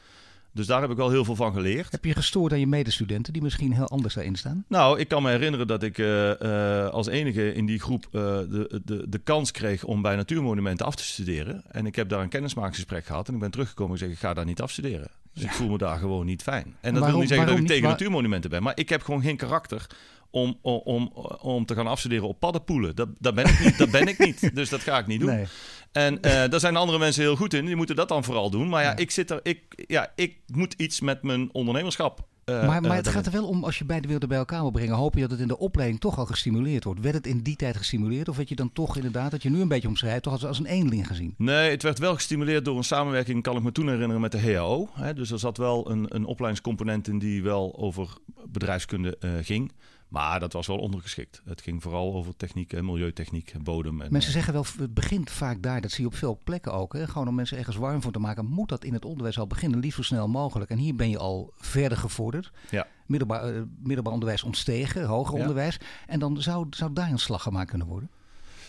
[0.59, 1.91] Dus daar heb ik wel heel veel van geleerd.
[1.91, 4.65] Heb je gestoord aan je medestudenten die misschien heel anders daarin staan?
[4.67, 8.21] Nou, ik kan me herinneren dat ik uh, uh, als enige in die groep uh,
[8.21, 11.63] de, de, de kans kreeg om bij natuurmonumenten af te studeren.
[11.71, 14.33] En ik heb daar een kennismakingsgesprek gehad en ik ben teruggekomen en zeg ik ga
[14.33, 15.07] daar niet afstuderen.
[15.33, 16.75] Dus ik voel me daar gewoon niet fijn.
[16.81, 19.37] En dat wil niet zeggen dat ik tegen natuurmonumenten ben, maar ik heb gewoon geen
[19.37, 19.87] karakter
[20.31, 21.11] om, om, om,
[21.41, 22.95] om te gaan afstuderen op paddenpoelen.
[22.95, 24.49] Dat, dat, ben ik niet, dat ben ik niet.
[24.55, 25.29] Dus dat ga ik niet doen.
[25.29, 25.45] Nee.
[25.91, 27.65] En uh, daar zijn andere mensen heel goed in.
[27.65, 28.69] Die moeten dat dan vooral doen.
[28.69, 29.39] Maar ja, ik zit er.
[29.43, 32.27] Ik, ja, ik moet iets met mijn ondernemerschap.
[32.49, 34.71] Uh, maar, maar het gaat er wel om, als je beide werelden bij elkaar wil
[34.71, 36.99] brengen, hoop je dat het in de opleiding toch al gestimuleerd wordt.
[36.99, 38.29] Werd het in die tijd gestimuleerd?
[38.29, 40.59] Of werd je dan toch inderdaad, dat je nu een beetje omschrijft, toch als, als
[40.59, 41.33] een eenling gezien?
[41.37, 44.53] Nee, het werd wel gestimuleerd door een samenwerking, kan ik me toen herinneren, met de
[44.53, 44.89] HAO.
[44.93, 45.13] Hè?
[45.13, 49.71] Dus er zat wel een, een opleidingscomponent in die wel over bedrijfskunde uh, ging.
[50.09, 51.41] Maar dat was wel ondergeschikt.
[51.45, 54.01] Het ging vooral over techniek, milieutechniek, bodem.
[54.01, 55.81] En, mensen zeggen wel, het begint vaak daar.
[55.81, 56.93] Dat zie je op veel plekken ook.
[56.93, 57.07] Hè?
[57.07, 59.79] Gewoon om mensen ergens warm voor te maken, moet dat in het onderwijs al beginnen.
[59.79, 60.69] Liefst zo snel mogelijk.
[60.69, 62.51] En hier ben je al verder gevorderd.
[62.69, 62.87] Ja.
[63.05, 65.77] Middelbaar, uh, middelbaar onderwijs ontstegen, hoger onderwijs.
[66.07, 68.09] En dan zou, zou daar een slag gemaakt kunnen worden.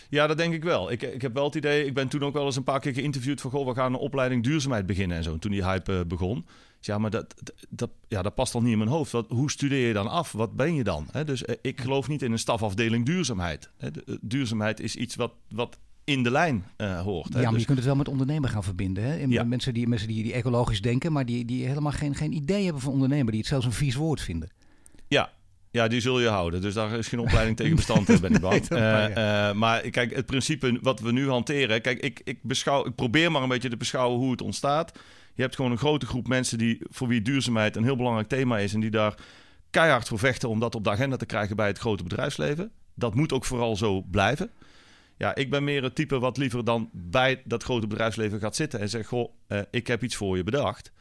[0.09, 0.91] Ja, dat denk ik wel.
[0.91, 2.93] Ik, ik heb wel het idee, ik ben toen ook wel eens een paar keer
[2.93, 3.51] geïnterviewd van...
[3.51, 5.37] goh, we gaan een opleiding duurzaamheid beginnen en zo.
[5.37, 6.45] Toen die hype uh, begon.
[6.85, 9.11] Ja, maar dat, dat, ja, dat past dan niet in mijn hoofd.
[9.11, 10.31] Wat, hoe studeer je dan af?
[10.31, 11.07] Wat ben je dan?
[11.25, 13.69] dus eh, ik geloof niet in een stafafdeling duurzaamheid.
[14.21, 17.33] duurzaamheid is iets wat, wat in de lijn uh, hoort.
[17.33, 17.39] Hè?
[17.39, 17.61] Ja, maar dus...
[17.61, 19.03] je kunt het wel met ondernemen gaan verbinden.
[19.03, 19.15] Hè?
[19.15, 19.43] Ja.
[19.43, 22.81] Mensen, die, mensen die, die ecologisch denken, maar die, die helemaal geen, geen idee hebben
[22.81, 23.31] van ondernemen.
[23.31, 24.49] Die het zelfs een vies woord vinden.
[25.07, 25.31] Ja,
[25.71, 26.61] ja, die zul je houden.
[26.61, 28.69] Dus daar is geen opleiding tegen bestand, ben ik bang.
[28.69, 31.81] nee, uh, uh, maar kijk, het principe wat we nu hanteren...
[31.81, 34.91] Kijk, ik, ik, beschouw, ik probeer maar een beetje te beschouwen hoe het ontstaat.
[35.33, 38.59] Je hebt gewoon een grote groep mensen die, voor wie duurzaamheid een heel belangrijk thema
[38.59, 38.73] is...
[38.73, 39.15] en die daar
[39.69, 42.71] keihard voor vechten om dat op de agenda te krijgen bij het grote bedrijfsleven.
[42.93, 44.49] Dat moet ook vooral zo blijven.
[45.17, 48.79] Ja, ik ben meer het type wat liever dan bij dat grote bedrijfsleven gaat zitten
[48.79, 50.91] en zegt: Goh, uh, ik heb iets voor je bedacht.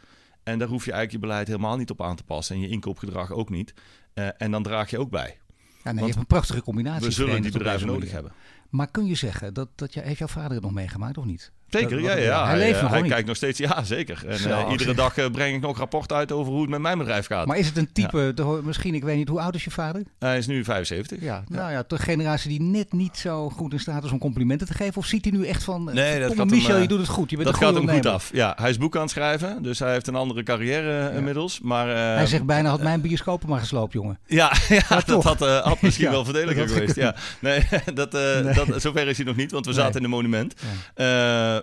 [0.43, 2.69] En daar hoef je eigenlijk je beleid helemaal niet op aan te passen en je
[2.69, 3.75] inkoopgedrag ook niet.
[4.15, 5.39] Uh, en dan draag je ook bij.
[5.85, 7.07] Ja, nee, je hebt een prachtige combinatie.
[7.07, 8.33] We zullen die bedrijven nodig hebben.
[8.69, 11.53] Maar kun je zeggen dat, dat je, heeft jouw vader het nog meegemaakt of niet?
[11.71, 12.47] Zeker, ja, ja.
[12.47, 14.23] Hij, leeft nog Hij kijkt nog steeds, ja, zeker.
[14.27, 16.99] En uh, iedere dag uh, breng ik nog rapport uit over hoe het met mijn
[16.99, 17.47] bedrijf gaat.
[17.47, 18.45] Maar is het een type, ja.
[18.63, 20.03] misschien, ik weet niet, hoe oud is je vader?
[20.19, 21.21] Hij is nu 75.
[21.21, 24.67] Ja, nou ja, de generatie die net niet zo goed in staat is om complimenten
[24.67, 24.97] te geven?
[24.97, 27.31] Of ziet hij nu echt van, nee, dat gaat Michel, hem, je doet het goed,
[27.31, 28.55] je bent Dat gaat hem goed af, ja.
[28.57, 31.09] Hij is boek aan het schrijven, dus hij heeft een andere carrière ja.
[31.09, 31.61] inmiddels.
[31.61, 34.19] Maar, uh, hij zegt bijna, had mijn bioscopen maar gesloopt, jongen.
[34.27, 34.53] Ja,
[34.89, 36.97] ja dat had, had misschien wel verdediger geweest.
[36.97, 37.15] Ja.
[37.41, 40.55] Nee, dat, dat, zover is hij nog niet, want we zaten in een monument.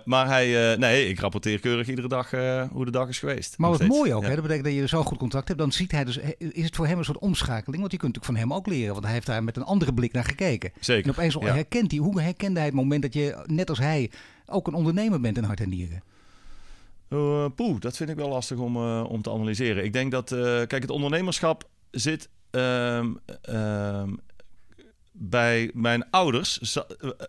[0.04, 3.58] Maar hij nee, ik rapporteer keurig iedere dag uh, hoe de dag is geweest.
[3.58, 4.28] Maar wat mooi ook, ja.
[4.28, 4.34] hè?
[4.34, 5.60] dat betekent dat je zo goed contact hebt.
[5.60, 7.80] Dan ziet hij dus, is het voor hem een soort omschakeling?
[7.80, 9.94] Want je kunt natuurlijk van hem ook leren, want hij heeft daar met een andere
[9.94, 10.72] blik naar gekeken.
[10.80, 11.04] Zeker.
[11.04, 11.54] En opeens ja.
[11.54, 14.10] herkent hij, hoe herkende hij het moment dat je, net als hij,
[14.46, 16.02] ook een ondernemer bent in hart en nieren?
[17.08, 19.84] Uh, poeh, dat vind ik wel lastig om, uh, om te analyseren.
[19.84, 24.10] Ik denk dat, uh, kijk, het ondernemerschap zit ehm, ehm,
[25.20, 26.82] bij mijn ouders uh,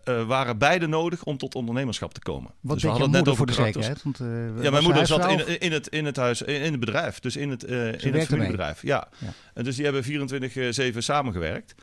[0.04, 2.50] uh, waren beide nodig om tot ondernemerschap te komen.
[2.60, 4.02] Wat dus we hadden het net over de zekerheid?
[4.02, 7.18] Want, uh, ja, mijn moeder zat in, in, het, in het huis, in het bedrijf,
[7.18, 8.82] dus in het, in het familiebedrijf.
[8.82, 9.08] Ja.
[9.18, 9.32] ja.
[9.54, 11.74] En dus die hebben 24-7 samengewerkt.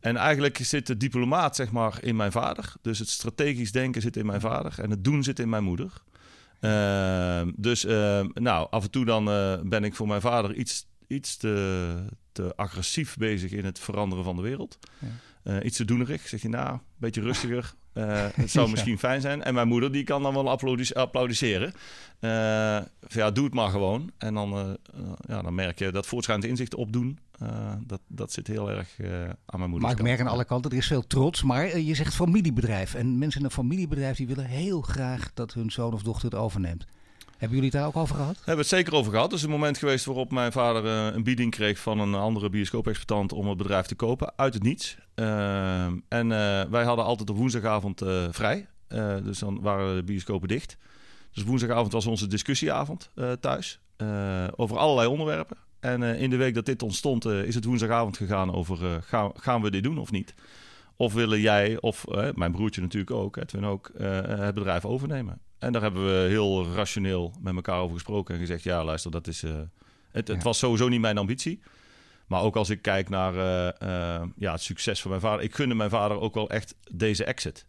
[0.00, 2.72] En eigenlijk zit de diplomaat zeg maar in mijn vader.
[2.82, 5.92] Dus het strategisch denken zit in mijn vader en het doen zit in mijn moeder.
[6.60, 9.24] Ehm, dus ehm, nou, af en toe dan
[9.68, 11.94] ben ik voor mijn vader iets, iets te,
[12.32, 14.78] te agressief bezig in het veranderen van de wereld.
[14.98, 15.08] Ja.
[15.44, 16.28] Uh, iets te doenerig.
[16.28, 17.74] Zeg je nou, een beetje rustiger.
[17.94, 19.42] Uh, het zou misschien fijn zijn.
[19.42, 21.72] En mijn moeder die kan dan wel applaudis applaudisseren.
[22.20, 22.30] Uh,
[23.08, 24.10] ja, doe het maar gewoon.
[24.18, 24.78] En dan,
[25.26, 27.18] ja, dan merk je dat voortschrijdend inzicht opdoen.
[27.86, 28.96] dat, dat zit heel erg
[29.46, 29.88] aan mijn moeder.
[29.88, 31.42] Maar ik merk aan alle kanten, er is veel trots.
[31.42, 32.94] Maar je zegt familiebedrijf.
[32.94, 36.38] En mensen in een familiebedrijf die willen heel graag dat hun zoon of dochter het
[36.38, 36.86] overneemt.
[37.42, 38.36] Hebben jullie het daar ook over gehad?
[38.36, 39.30] Hebben we het zeker over gehad.
[39.30, 42.50] Er is een moment geweest waarop mijn vader uh, een bieding kreeg van een andere
[42.50, 44.32] bioscoop-exploitant om het bedrijf te kopen.
[44.36, 44.96] Uit het niets.
[45.14, 48.66] Uh, en uh, wij hadden altijd op woensdagavond vrij.
[49.22, 50.76] dus dan waren de bioscopen dicht.
[51.32, 53.80] Dus woensdagavond was onze discussieavond thuis.
[54.56, 55.56] over allerlei onderwerpen.
[55.80, 59.70] En in de week dat dit ontstond is het woensdagavond gegaan over gaan, gaan we
[59.70, 60.34] dit doen of niet?
[60.96, 63.90] Of willen jij, of mijn broertje natuurlijk ook, ook,
[64.26, 65.40] het bedrijf overnemen?
[65.62, 69.26] En daar hebben we heel rationeel met elkaar over gesproken en gezegd: ja, luister, dat
[69.26, 69.42] is.
[69.42, 69.52] Uh,
[70.10, 71.60] het, het was sowieso niet mijn ambitie.
[72.26, 75.44] Maar ook als ik kijk naar uh, uh, ja, het succes van mijn vader.
[75.44, 77.66] Ik gunde mijn vader ook wel echt deze exit.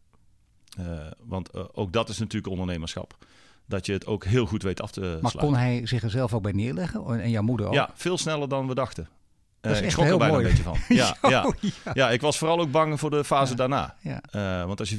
[1.19, 3.17] want ook dat is natuurlijk ondernemerschap.
[3.65, 5.39] Dat je het ook heel goed weet af te maar sluiten.
[5.39, 7.21] Maar kon hij zich er zelf ook bij neerleggen?
[7.21, 7.73] En jouw moeder ook?
[7.73, 9.07] Ja, veel sneller dan we dachten.
[9.71, 10.45] Is ik schrok er bijna mooi.
[10.45, 10.77] een beetje van.
[10.97, 11.53] Ja, ja.
[11.93, 12.09] ja.
[12.09, 13.95] ik was vooral ook bang voor de fase daarna.
[14.03, 14.97] Uh, want als je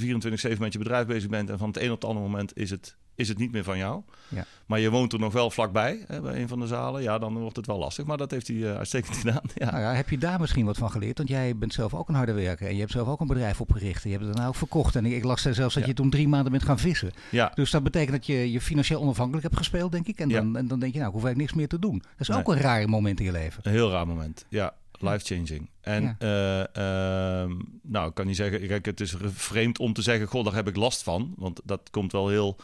[0.54, 2.70] 24-7 met je bedrijf bezig bent en van het een op het andere moment is
[2.70, 4.02] het is het niet meer van jou.
[4.28, 4.44] Ja.
[4.66, 7.02] Maar je woont er nog wel vlakbij, hè, bij een van de zalen.
[7.02, 8.04] Ja, dan wordt het wel lastig.
[8.04, 9.42] Maar dat heeft hij uh, uitstekend gedaan.
[9.54, 9.70] Ja.
[9.70, 11.16] Nou ja, heb je daar misschien wat van geleerd?
[11.16, 12.66] Want jij bent zelf ook een harde werker.
[12.66, 14.04] En je hebt zelf ook een bedrijf opgericht.
[14.04, 14.96] En je hebt het daarna ook verkocht.
[14.96, 15.86] En ik, las zelfs dat ja.
[15.86, 17.12] je toen drie maanden bent gaan vissen.
[17.30, 17.52] Ja.
[17.54, 20.18] Dus dat betekent dat je je financieel onafhankelijk hebt gespeeld, denk ik.
[20.18, 21.98] En dan, en dan denk je, nou, ik hoef eigenlijk niks meer te doen.
[21.98, 22.38] Dat is nee.
[22.38, 23.60] ook een raar moment in je leven.
[23.62, 24.74] Een heel raar moment, ja.
[24.98, 25.70] Life-changing.
[25.80, 26.68] En ja.
[26.76, 28.66] uh, uh, nou, ik kan niet zeggen...
[28.66, 30.26] Kijk, het is vreemd om te zeggen...
[30.26, 31.34] Goh, daar heb ik last van.
[31.36, 32.56] Want dat komt wel heel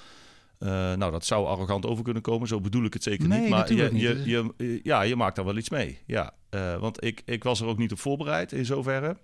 [0.60, 2.48] uh, nou, dat zou arrogant over kunnen komen.
[2.48, 3.48] Zo bedoel ik het zeker nee, niet.
[3.48, 4.02] Maar je, niet.
[4.02, 5.98] Je, je, ja, je maakt daar wel iets mee.
[6.06, 9.16] Ja, uh, want ik, ik was er ook niet op voorbereid in zoverre.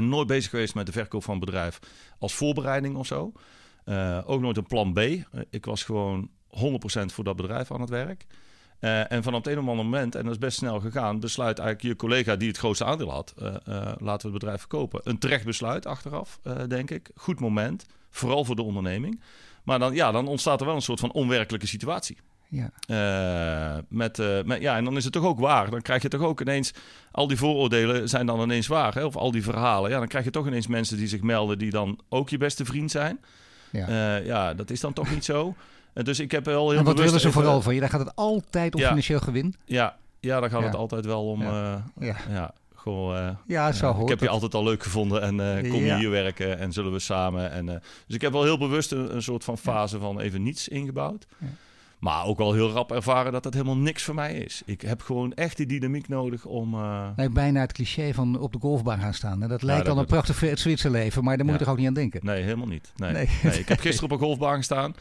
[0.00, 1.78] Nooit bezig geweest met de verkoop van een bedrijf
[2.18, 3.32] als voorbereiding of zo.
[3.84, 4.98] Uh, ook nooit een plan B.
[5.50, 6.60] ik was gewoon 100%
[7.06, 8.26] voor dat bedrijf aan het werk.
[8.80, 11.88] en van op het een of moment, en dat is best snel gegaan, besluit eigenlijk
[11.88, 13.34] je collega die het grootste aandeel had,
[13.98, 15.00] laten we het bedrijf verkopen.
[15.04, 17.10] Een terecht besluit achteraf, denk ik.
[17.14, 19.20] Goed moment, vooral voor de onderneming.
[19.70, 22.16] Maar dan, ja, dan ontstaat er wel een soort van onwerkelijke situatie.
[22.48, 22.70] Ja.
[23.76, 25.70] Uh, met, uh, met, ja, en dan is het toch ook waar.
[25.70, 26.72] Dan krijg je toch ook ineens...
[27.10, 28.94] Al die vooroordelen zijn dan ineens waar.
[28.94, 29.04] Hè?
[29.04, 29.90] Of al die verhalen.
[29.90, 31.58] Ja, dan krijg je toch ineens mensen die zich melden...
[31.58, 33.20] die dan ook je beste vriend zijn.
[33.70, 35.54] Ja, uh, ja dat is dan toch niet zo.
[35.92, 37.80] dus ik heb wel heel En wat willen ze even, vooral van je?
[37.80, 39.54] Daar gaat het altijd om ja, financieel gewin?
[39.64, 40.66] Ja, ja daar gaat ja.
[40.66, 41.42] het altijd wel om...
[41.42, 41.82] ja.
[42.28, 45.70] ja Gewoon, uh, ja, zo hoort Ik heb je altijd al leuk gevonden en uh,
[45.70, 45.98] kom je Ja.
[45.98, 47.50] hier werken en zullen we samen.
[47.50, 47.72] En, uh,
[48.06, 51.26] dus ik heb wel heel bewust een, een soort van fase van even niets ingebouwd.
[51.38, 51.46] Ja.
[51.98, 54.62] Maar ook wel heel rap ervaren dat dat helemaal niks voor mij is.
[54.66, 56.74] Ik heb gewoon echt die dynamiek nodig om...
[56.74, 59.42] uh, Nee, bijna het cliché van op de golfbaan gaan staan.
[59.42, 61.72] En dat lijkt dat- al een prachtig het Zwitser leven, maar daar moet je toch
[61.72, 62.20] ook niet aan denken.
[62.22, 62.92] Nee, helemaal niet.
[62.96, 63.12] Nee.
[63.12, 63.28] Nee.
[63.42, 63.58] Nee.
[63.58, 64.94] ik heb gisteren op een golfbaan gestaan.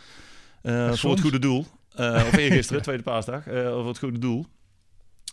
[0.61, 1.65] eh, voor het goede doel.
[1.95, 3.47] Eh, of eergisteren, tweede paasdag.
[3.47, 4.45] eh voor het goede doel.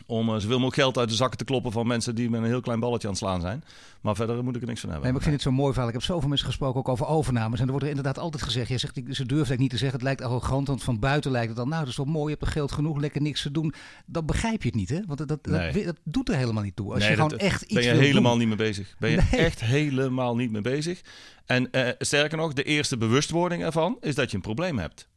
[0.07, 2.47] Om uh, zoveel mogelijk geld uit de zakken te kloppen van mensen die met een
[2.47, 3.65] heel klein balletje aan het slaan zijn.
[4.01, 5.05] Maar verder moet ik er niks van hebben.
[5.09, 5.89] Nee, maar ik vind het zo mooi verhaal.
[5.89, 7.59] Ik heb zoveel mensen gesproken ook over overnames.
[7.59, 8.69] En er wordt er inderdaad altijd gezegd.
[8.69, 9.97] Jij zegt, ze durft eigenlijk niet te zeggen.
[9.99, 10.67] Het lijkt arrogant.
[10.69, 11.69] Want van buiten lijkt het dan.
[11.69, 12.25] Nou, dat is toch mooi.
[12.25, 12.99] Je hebt er geld genoeg.
[13.01, 13.75] Lekker niks te doen.
[14.07, 15.01] Dan begrijp je het niet, hè?
[15.07, 15.73] Want dat, dat, Nee.
[15.73, 16.91] dat, dat doet er helemaal niet toe.
[16.93, 18.39] Als Nee, je dat- gewoon echt iets ben je helemaal doen.
[18.39, 18.95] niet mee bezig.
[18.99, 19.41] Ben je Nee.
[19.41, 21.01] echt helemaal niet mee bezig.
[21.47, 25.09] En eh, sterker nog, de eerste bewustwording ervan is dat je een probleem hebt.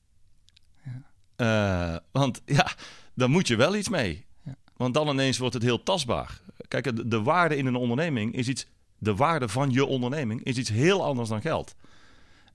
[1.35, 2.67] Eh, want ja,
[3.15, 4.27] dan moet je wel iets mee.
[4.79, 6.41] Want dan ineens wordt het heel tastbaar.
[6.67, 8.67] Kijk, de, de waarde in een onderneming is iets.
[8.97, 11.75] De waarde van je onderneming is iets heel anders dan geld.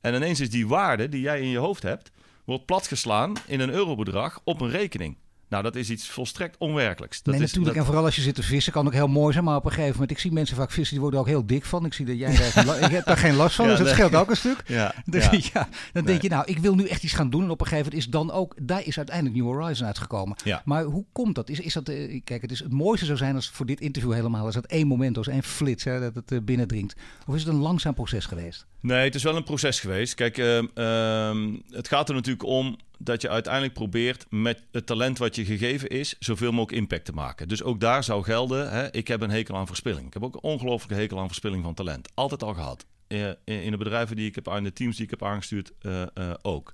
[0.00, 2.10] En ineens is die waarde die jij in je hoofd hebt,
[2.44, 5.16] wordt platgeslaan in een eurobedrag op een rekening.
[5.48, 7.22] Nou, dat is iets volstrekt onwerkelijks.
[7.22, 7.66] Dat nee, is, natuurlijk.
[7.76, 9.44] dat- En vooral als je zit te vissen, kan ook heel mooi zijn.
[9.44, 11.64] Maar op een gegeven moment, ik zie mensen vaak vissen, die worden ook heel dik
[11.64, 11.85] van.
[11.85, 13.96] Ik zie dat jij daar, ik heb daar geen last van, Ja, dus dat nee.
[13.96, 14.62] scheelt ook een stuk.
[14.78, 15.30] ja, Dus ja.
[15.52, 16.18] ja, dan denk Nee.
[16.20, 17.42] je, nou, ik wil nu echt iets gaan doen.
[17.42, 20.37] En op een gegeven moment is dan ook, daar is uiteindelijk New Horizon uitgekomen.
[20.44, 20.62] Ja.
[20.64, 21.48] Maar hoe komt dat?
[21.48, 24.12] Is, is dat, eh, kijk, het, is, het mooiste zou zijn als voor dit interview
[24.12, 26.94] helemaal, als dat één moment was, één flits, hè, dat het eh, binnendringt.
[27.26, 28.66] Of is het een langzaam proces geweest?
[28.80, 30.14] Nee, het is wel een proces geweest.
[30.14, 35.19] Kijk, ehm, ehm, het gaat er natuurlijk om dat je uiteindelijk probeert met het talent
[35.19, 37.49] wat je gegeven is, zoveel mogelijk impact te maken.
[37.49, 40.07] Dus ook daar zou gelden, hè, ik heb een hekel aan verspilling.
[40.07, 42.09] Ik heb ook een ongelooflijke hekel aan verspilling van talent.
[42.14, 42.87] Altijd al gehad.
[43.07, 46.03] Eh, in de bedrijven die ik heb, in de teams die ik heb aangestuurd, eh,
[46.03, 46.73] eh, ook.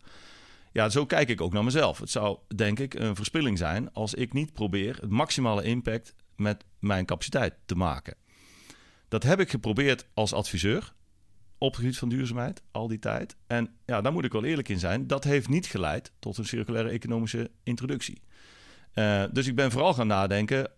[0.72, 1.98] Ja, zo kijk ik ook naar mezelf.
[1.98, 6.64] Het zou, denk ik, een verspilling zijn als ik niet probeer het maximale impact met
[6.78, 8.14] mijn capaciteit te maken.
[9.08, 10.92] Dat heb ik geprobeerd als adviseur
[11.60, 13.36] op het gebied van duurzaamheid, al die tijd.
[13.46, 15.06] En ja, daar moet ik wel eerlijk in zijn.
[15.06, 18.22] Dat heeft niet geleid tot een circulaire economische introductie.
[18.92, 20.70] Eh, dus ik ben vooral gaan nadenken,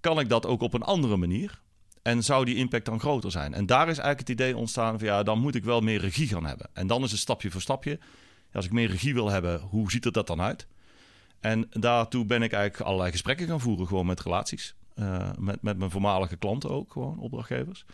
[0.00, 1.60] kan ik dat ook op een andere manier?
[2.02, 3.54] En zou die impact dan groter zijn?
[3.54, 6.28] En daar is eigenlijk het idee ontstaan van ja, dan moet ik wel meer regie
[6.28, 6.70] gaan hebben.
[6.72, 7.98] En dan is het stapje voor stapje.
[8.52, 10.66] Als ik meer regie wil hebben, hoe ziet er dat dan uit?
[11.40, 14.74] En daartoe ben ik eigenlijk allerlei gesprekken gaan voeren, gewoon met relaties.
[14.94, 17.84] Eh, met, met mijn voormalige klanten ook, gewoon opdrachtgevers.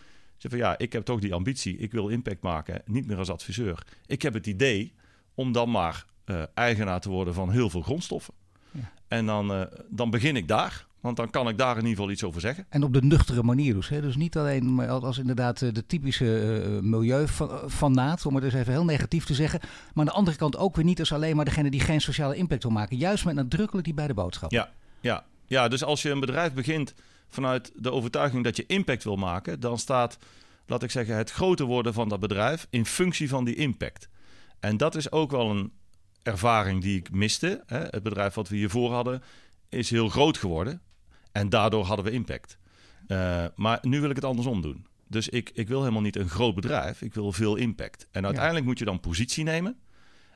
[0.44, 3.30] Zeg van ja, ik heb toch die ambitie, ik wil impact maken, niet meer als
[3.30, 3.86] adviseur.
[4.06, 4.92] Ik heb het idee
[5.34, 8.34] om dan maar eh, eigenaar te worden van heel veel grondstoffen.
[8.70, 8.92] Ja.
[9.08, 12.10] En dan, eh, dan begin ik daar, want dan kan ik daar in ieder geval
[12.10, 12.66] iets over zeggen.
[12.68, 13.88] En op de nuchtere manier dus.
[13.88, 14.00] Hè?
[14.00, 18.72] Dus niet alleen maar als, inderdaad eh, de typische uh, milieufanaat, om het dus even
[18.72, 19.60] heel negatief te zeggen.
[19.62, 22.36] Maar aan de andere kant ook weer niet als alleen maar degene die geen sociale
[22.36, 22.96] impact wil maken.
[22.96, 24.50] Juist met nadrukkelijk die bij de boodschap.
[24.50, 26.94] Ja, ja, ja, dus als je een bedrijf begint
[27.28, 30.18] vanuit de overtuiging dat je impact wil maken, dan staat,
[30.66, 34.08] laat ik zeggen, het groter worden van dat bedrijf in functie van die impact.
[34.60, 35.72] En dat is ook wel een
[36.22, 37.62] ervaring die ik miste.
[37.66, 37.78] Hè?
[37.78, 39.22] Het bedrijf wat we hiervoor hadden
[39.68, 40.80] is heel groot geworden
[41.32, 42.58] en daardoor hadden we impact.
[43.08, 44.86] Uh, maar nu wil ik het andersom doen.
[45.08, 48.08] Dus ik, ik wil helemaal niet een groot bedrijf, ik wil veel impact.
[48.10, 48.70] En uiteindelijk ja.
[48.70, 49.78] moet je dan positie nemen.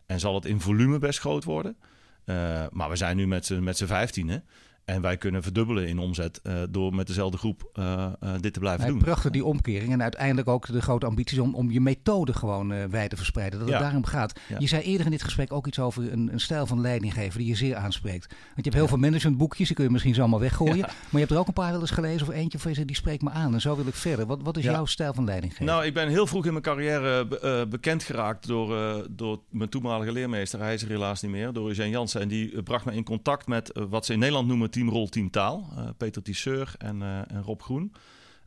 [0.07, 1.77] En zal het in volume best groot worden.
[2.25, 4.45] Uh, maar we zijn nu met z'n vijftienen.
[4.89, 7.85] En wij kunnen verdubbelen in omzet uh, door met dezelfde groep uh,
[8.25, 9.03] uh, dit te blijven nee, doen.
[9.03, 9.93] Prachtig die omkering.
[9.93, 13.59] En uiteindelijk ook de grote ambities om, om je methode gewoon wijd te verspreiden.
[13.59, 13.83] Dat het Ja.
[13.83, 14.41] daarom gaat.
[14.49, 14.57] Ja.
[14.59, 17.49] Je zei eerder in dit gesprek ook iets over een, een stijl van leidinggeven die
[17.49, 18.27] je zeer aanspreekt.
[18.29, 20.79] Want je hebt heel veel managementboekjes, die kun je misschien zo allemaal weggooien.
[20.79, 22.97] Maar je hebt er ook een paar wel eens gelezen of eentje van je die
[22.97, 23.55] spreekt me aan.
[23.55, 24.27] En zo wil ik verder.
[24.27, 25.65] Wat, wat is jouw stijl van leidinggeven?
[25.67, 29.41] Nou, ik ben heel vroeg in mijn carrière be- eh, bekend geraakt door, eh, door
[29.51, 30.61] mijn toenmalige leermeester.
[30.61, 32.21] Hij is er helaas niet meer, door Eugène Jansen.
[32.21, 35.09] En die eh, bracht me in contact met eh, wat ze in Nederland noemen teamrol,
[35.09, 35.69] team taal.
[35.77, 37.93] Eh, Peter Tisseur en, eh, en Rob Groen.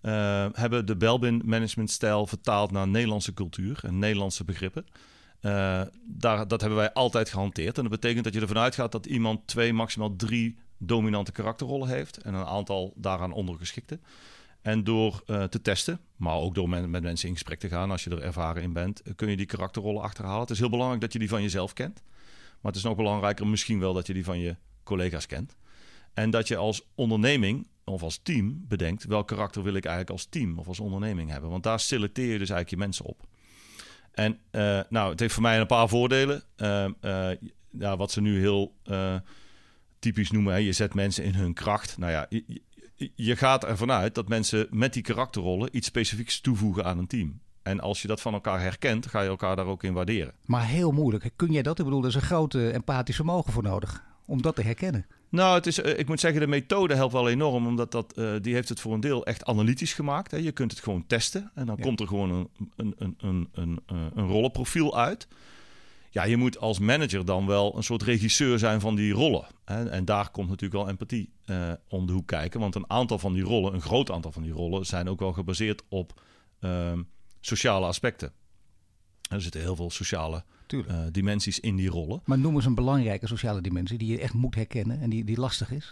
[0.01, 4.85] eh, hebben de Belbin managementstijl vertaald naar Nederlandse cultuur en Nederlandse begrippen.
[6.03, 7.77] Daar, dat hebben wij altijd gehanteerd.
[7.77, 12.17] En dat betekent dat je ervan uitgaat dat iemand twee, maximaal drie dominante karakterrollen heeft.
[12.17, 13.99] En een aantal daaraan ondergeschikte.
[14.61, 18.09] En door te testen, maar ook door met, mensen in gesprek te gaan, als je
[18.09, 20.41] er ervaren in bent, kun je die karakterrollen achterhalen.
[20.41, 22.03] Het is heel belangrijk dat je die van jezelf kent.
[22.61, 25.55] Maar het is nog belangrijker misschien wel dat je die van je collega's kent.
[26.13, 30.25] En dat je als onderneming of als team bedenkt welk karakter wil ik eigenlijk als
[30.25, 31.49] team of als onderneming hebben.
[31.49, 33.27] Want daar selecteer je dus eigenlijk je mensen op.
[34.11, 36.43] En uh, nou, het heeft voor mij een paar voordelen.
[36.57, 37.29] Uh, uh,
[37.69, 38.75] ja, wat ze nu heel
[39.99, 41.97] typisch noemen, je zet mensen in hun kracht.
[41.97, 42.27] Nou ja,
[43.15, 47.39] je, gaat ervan uit dat mensen met die karakterrollen iets specifieks toevoegen aan een team.
[47.63, 50.33] En als je dat van elkaar herkent, ga je elkaar daar ook in waarderen.
[50.45, 51.29] Maar heel moeilijk.
[51.35, 51.79] Kun jij dat?
[51.79, 55.05] Ik bedoel, er is een grote empathisch vermogen voor nodig om dat te herkennen.
[55.31, 58.69] Nou, het is, ik moet zeggen, de methode helpt wel enorm, omdat dat, die heeft
[58.69, 60.31] het voor een deel echt analytisch gemaakt.
[60.31, 60.37] Hè.
[60.37, 63.49] Je kunt het gewoon testen en dan komt er gewoon een, een, een, een,
[63.85, 65.27] een, een rollenprofiel uit.
[66.09, 69.47] Ja, je moet als manager dan wel een soort regisseur zijn van die rollen.
[69.65, 69.89] Hè.
[69.89, 71.33] En daar komt natuurlijk wel empathie
[71.87, 74.51] om de hoek kijken, want een aantal van die rollen, een groot aantal van die
[74.51, 76.21] rollen, zijn ook wel gebaseerd op
[76.59, 77.01] ehm,
[77.39, 78.33] sociale aspecten.
[79.29, 82.21] Er zitten heel veel sociale uh, dimensies in die rollen.
[82.25, 85.39] Maar noem eens een belangrijke sociale dimensie die je echt moet herkennen en die, die
[85.39, 85.89] lastig is.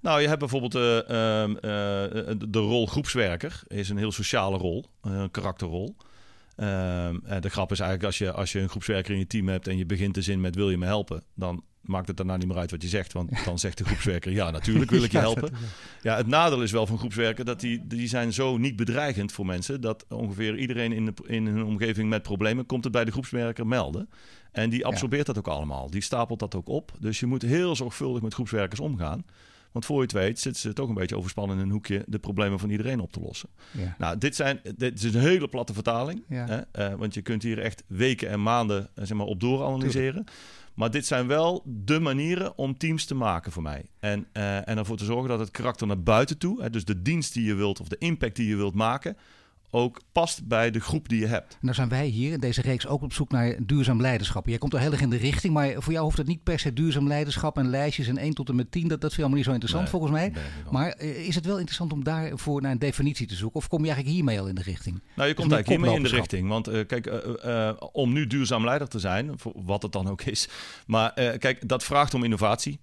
[0.00, 1.56] Nou, je hebt bijvoorbeeld uh, uh,
[2.48, 3.62] de rol groepswerker.
[3.66, 5.96] is een heel sociale rol, een karakterrol.
[6.60, 9.68] Ehm, de grap is eigenlijk als je, als je een groepswerker in je team hebt
[9.68, 12.46] en je begint de zin met wil je me helpen, dan maakt het daarna niet
[12.46, 13.12] meer uit wat je zegt.
[13.12, 15.52] Want dan zegt de groepswerker, ja, natuurlijk wil ik je helpen.
[16.02, 19.46] Ja, het nadeel is wel van groepswerken dat die, die zijn zo niet bedreigend voor
[19.46, 19.80] mensen...
[19.80, 23.66] dat ongeveer iedereen in, de, in hun omgeving met problemen komt het bij de groepswerker
[23.66, 24.08] melden.
[24.52, 25.90] En die absorbeert dat ook allemaal.
[25.90, 26.92] Die stapelt dat ook op.
[26.98, 29.24] Dus je moet heel zorgvuldig met groepswerkers omgaan.
[29.72, 32.18] Want voor je het weet zitten ze toch een beetje overspannen in een hoekje de
[32.18, 33.48] problemen van iedereen op te lossen.
[33.70, 33.94] Ja.
[33.98, 36.22] Nou, dit, zijn, dit is een hele platte vertaling.
[36.28, 36.56] Hè?
[36.56, 40.24] Uh, want je kunt hier echt weken en maanden uh, zeg maar, op door analyseren.
[40.74, 43.84] Maar dit zijn wel de manieren om teams te maken voor mij.
[43.98, 47.02] En, uh, en ervoor te zorgen dat het karakter naar buiten toe, hè, dus de
[47.02, 49.16] dienst die je wilt of de impact die je wilt maken,
[49.70, 51.58] ook past bij de groep die je hebt.
[51.60, 54.46] Nou zijn wij hier in deze reeks ook op zoek naar duurzaam leiderschap.
[54.46, 56.58] Jij komt er heel erg in de richting, maar voor jou hoeft het niet per
[56.58, 58.88] se duurzaam leiderschap en lijstjes en 1 tot en met 10.
[58.88, 60.32] Dat, dat vind je allemaal niet zo interessant volgens mij.
[60.70, 63.60] maar eh, is het wel interessant om daarvoor naar een definitie te zoeken?
[63.60, 65.02] Of kom je eigenlijk hiermee al in de richting?
[65.14, 66.48] Nou, je komt eigenlijk hiermee in de richting.
[66.48, 67.06] Want uh, kijk,
[67.44, 70.48] uh, om nu duurzaam leider te zijn, voor wat het dan ook is.
[70.86, 72.80] Maar kijk, dat vraagt om innovatie.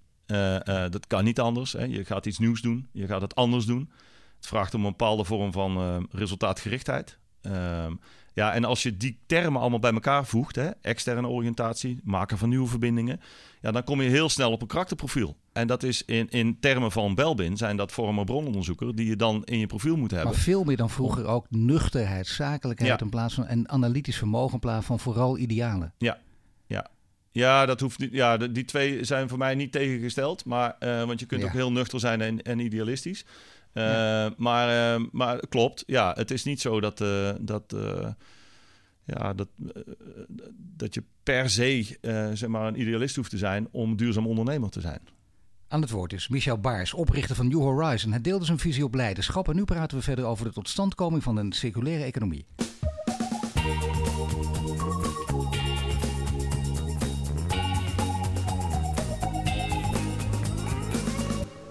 [0.90, 1.72] dat kan niet anders.
[1.72, 1.84] Hè.
[1.84, 2.88] Je gaat iets nieuws doen.
[2.92, 3.90] Je gaat het anders doen.
[4.38, 7.18] Het vraagt om een bepaalde vorm van uh, resultaatgerichtheid.
[7.42, 7.92] Ehm,
[8.38, 12.48] ja, en als je die termen allemaal bij elkaar voegt, hè, externe oriëntatie, maken van
[12.48, 13.20] nieuwe verbindingen,
[13.60, 15.36] ja, dan kom je heel snel op een karakterprofiel.
[15.52, 19.44] En dat is in, in termen van Belbin, zijn dat vormen brononderzoeker die je dan
[19.44, 20.30] in je profiel moet hebben.
[20.30, 24.60] Maar veel meer dan vroeger ook nuchterheid, zakelijkheid in plaats van en analytisch vermogen in
[24.60, 25.92] plaats van vooral idealen.
[25.98, 26.18] Ja,
[26.66, 26.90] ja.
[27.32, 28.12] Ja, dat hoeft niet.
[28.12, 30.44] Ja, die twee zijn voor mij niet tegengesteld.
[30.44, 33.24] Maar, uh, want je kunt ook heel nuchter zijn en, en idealistisch.
[33.72, 37.76] Uh, maar, uh, maar klopt, ja, het is niet zo dat, uh, dat,
[39.04, 39.48] ja, dat,
[40.76, 41.98] dat je per se
[42.34, 45.00] zeg maar een idealist hoeft te zijn om duurzaam ondernemer te zijn.
[45.68, 48.10] Aan het woord is Michel Baars, oprichter van New Horizon.
[48.10, 51.36] Hij deelde zijn visie op leiderschap en nu praten we verder over de totstandkoming van
[51.36, 52.46] een circulaire economie.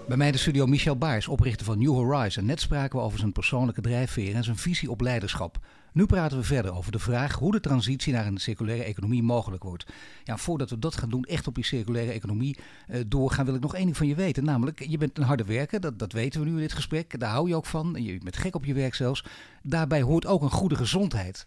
[0.08, 2.44] Bij mij de studio Michel Baars, oprichter van New Horizon.
[2.44, 5.58] Net spraken we over zijn persoonlijke drijfveer en zijn visie op leiderschap.
[5.92, 9.62] Nu praten we verder over de vraag hoe de transitie naar een circulaire economie mogelijk
[9.62, 9.86] wordt.
[10.24, 12.58] Ja, voordat we dat gaan doen, echt op die circulaire economie
[12.90, 14.44] uh, doorgaan, wil ik nog één ding van je weten.
[14.44, 17.20] Namelijk, je bent een harde werker, dat, dat weten we nu in dit gesprek.
[17.20, 17.96] Daar hou je ook van.
[17.98, 19.24] Je bent gek op je werk zelfs.
[19.62, 21.46] Daarbij hoort ook een goede gezondheid.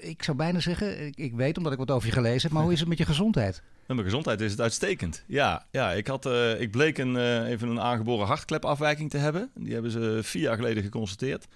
[0.00, 2.62] Ik zou bijna zeggen, ik, ik weet omdat ik wat over je gelezen heb, maar
[2.62, 3.62] hoe is het met je gezondheid?
[3.86, 5.22] Met mijn gezondheid is het uitstekend.
[5.26, 9.50] Ja, ja ik, had, uh, ik bleek een, uh, even een aangeboren hartklepafwijking te hebben.
[9.54, 11.46] Die hebben ze vier jaar geleden geconstateerd.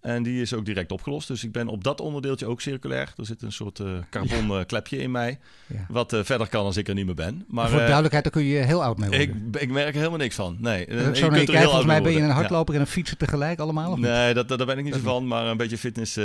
[0.00, 1.28] En die is ook direct opgelost.
[1.28, 3.12] Dus ik ben op dat onderdeeltje ook circulair.
[3.16, 5.38] Er zit een soort uh, carbon uh, klepje in mij.
[5.66, 5.86] Ja.
[5.88, 7.44] Wat uh, verder kan als ik er niet meer ben.
[7.48, 9.50] Maar, voor duidelijkheid, daar kun je heel oud mee worden.
[9.52, 10.56] Ik, ik merk er helemaal niks van.
[10.58, 10.86] Nee.
[11.14, 12.80] Zo je kijkt, volgens mij ben je een hardloper ja.
[12.80, 13.92] en een fietser tegelijk allemaal?
[13.92, 15.26] Of nee, dat, dat, daar ben ik niet zo van.
[15.26, 16.18] Maar een beetje fitness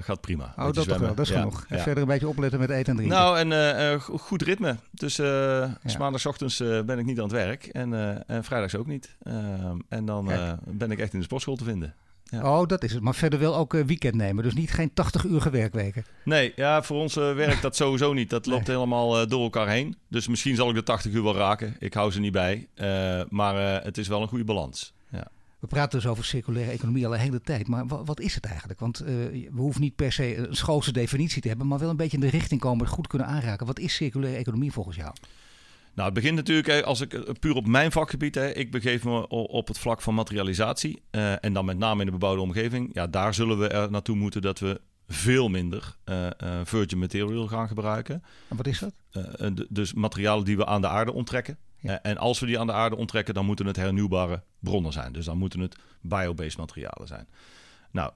[0.00, 0.54] gaat prima.
[0.56, 0.98] Oh, dat wel.
[0.98, 1.64] Dat is genoeg.
[1.68, 3.18] En verder een beetje opletten met eten en drinken.
[3.18, 4.76] Nou, en goed ritme.
[4.90, 5.18] Dus
[5.98, 7.64] maandagochtends ben ik niet aan het werk.
[7.64, 9.16] En, en vrijdags ook niet.
[9.22, 10.30] Ehm, en dan
[10.64, 11.94] ben ik echt in de sportschool te vinden.
[12.30, 12.60] Ja.
[12.60, 13.02] Oh, dat is het.
[13.02, 14.44] Maar verder wel ook uh, weekend nemen.
[14.44, 16.04] Dus niet geen 80 uur werkweken.
[16.24, 18.30] Nee, ja, voor ons uh, werkt dat sowieso niet.
[18.30, 19.96] Dat loopt helemaal uh, door elkaar heen.
[20.08, 21.76] Dus misschien zal ik de 80 uur wel raken.
[21.78, 22.68] Ik hou ze niet bij.
[23.28, 24.92] maar het is wel een goede balans.
[25.10, 25.26] Ja.
[25.58, 27.68] We praten dus over circulaire economie al een hele tijd.
[27.68, 28.80] Maar wat, wat is het eigenlijk?
[28.80, 31.66] Want we hoeven niet per se een schoolse definitie te hebben.
[31.66, 32.86] Maar wel een beetje in de richting komen.
[32.86, 33.66] Goed kunnen aanraken.
[33.66, 35.12] Wat is circulaire economie volgens jou?
[35.94, 39.28] Nou, het begint natuurlijk, als ik eh, puur op mijn vakgebied, hè, ik begeef me
[39.28, 41.02] op het vlak van materialisatie.
[41.10, 42.90] Uh, en dan met name in de bebouwde omgeving.
[42.92, 46.30] Ja, daar zullen we er naartoe moeten dat we veel minder uh, uh,
[46.64, 48.22] virgin material gaan gebruiken.
[48.48, 48.92] En wat is dat?
[49.68, 51.58] dus materialen die we aan de aarde onttrekken.
[51.82, 52.02] Ja.
[52.02, 55.12] en als we die aan de aarde onttrekken, dan moeten het hernieuwbare bronnen zijn.
[55.12, 57.28] Dus dan moeten het biobased materialen zijn.
[57.90, 58.12] Nou,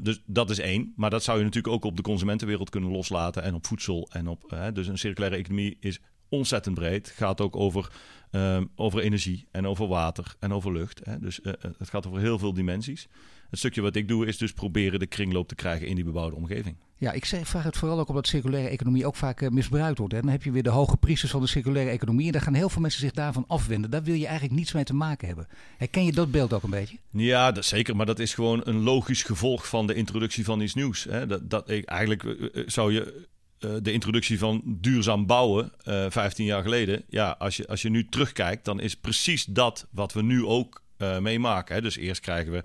[0.00, 0.92] dus dat is één.
[0.96, 4.28] Maar dat zou je natuurlijk ook op de consumentenwereld kunnen loslaten en op voedsel en
[4.28, 4.70] op.
[4.72, 6.00] dus een circulaire economie is
[6.36, 7.06] ontzettend breed.
[7.06, 7.90] Het gaat ook over,
[8.30, 11.00] ehm, over energie en over water en over lucht.
[11.04, 11.18] Hè.
[11.18, 13.08] Dus eh, eh, het gaat over heel veel dimensies.
[13.50, 16.36] Het stukje wat ik doe is dus proberen de kringloop te krijgen in die bebouwde
[16.36, 16.76] omgeving.
[16.96, 20.14] Ja, ik zeg, vraag het vooral ook omdat circulaire economie ook vaak misbruikt wordt.
[20.14, 20.20] Hè.
[20.20, 22.26] Dan heb je weer de hoge priesters van de circulaire economie.
[22.26, 23.90] En daar gaan heel veel mensen zich daarvan afwenden.
[23.90, 25.46] Daar wil je eigenlijk niets mee te maken hebben.
[25.76, 26.96] Herken je dat beeld ook een beetje?
[27.10, 27.96] Ja, dat zeker.
[27.96, 31.04] Maar dat is gewoon een logisch gevolg van de introductie van iets nieuws.
[31.04, 31.26] Hè.
[31.26, 33.26] Dat, dat, eigenlijk zou je
[33.82, 37.04] de introductie van duurzaam bouwen uh, 15 jaar geleden.
[37.08, 40.82] Ja, als je, als je nu terugkijkt, dan is precies dat wat we nu ook
[40.98, 41.74] uh, meemaken.
[41.74, 41.80] Hè.
[41.80, 42.62] Dus eerst krijgen we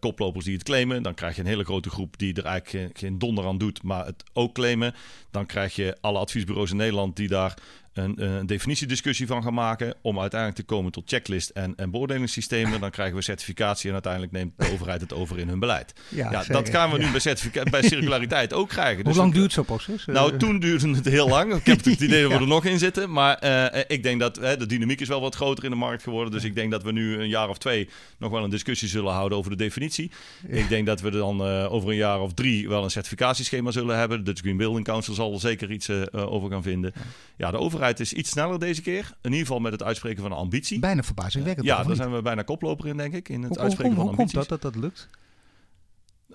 [0.00, 1.02] koplopers die het claimen.
[1.02, 3.82] Dan krijg je een hele grote groep die er eigenlijk geen, geen, donder aan doet,
[3.82, 4.94] maar het ook claimen.
[5.30, 7.54] Dan krijg je alle adviesbureaus in Nederland die daar
[7.94, 9.94] een, een definitiediscussie van gaan maken.
[10.02, 12.80] Om uiteindelijk te komen tot checklist en, en beoordelingssystemen.
[12.80, 15.92] Dan krijgen we certificatie en uiteindelijk neemt de overheid het over in hun beleid.
[16.08, 18.94] Ja, dat gaan we nu bij, bij circulariteit ook krijgen.
[18.94, 20.04] Hoe dus lang duurt zo'n proces?
[20.04, 21.54] Nou, toen duurde het heel lang.
[21.54, 23.12] Ik heb het idee dat we er nog in zitten.
[23.12, 26.02] Maar uh, ik denk dat hè, de dynamiek is wel wat groter in de markt
[26.02, 26.32] geworden.
[26.32, 27.88] Dus ik denk dat we nu een jaar of twee
[28.18, 30.10] nog wel een discussie zullen houden over de definitie.
[30.46, 33.98] Ik denk dat we dan uh, over een jaar of drie wel een certificatieschema zullen
[33.98, 34.18] hebben.
[34.18, 36.92] De Dutch Green Building Council zal er zeker iets uh, over gaan vinden.
[37.36, 39.12] Ja, de overheid is iets sneller deze keer.
[39.22, 40.78] In ieder geval met het uitspreken van een ambitie.
[40.78, 41.66] Bijna verbazingwekkend.
[41.66, 43.28] ja, daar zijn we bijna koploper in, denk ik.
[43.28, 44.34] In het hoe, uitspreken hoe, van ambities.
[44.34, 45.08] Hoe komt dat dat dat lukt?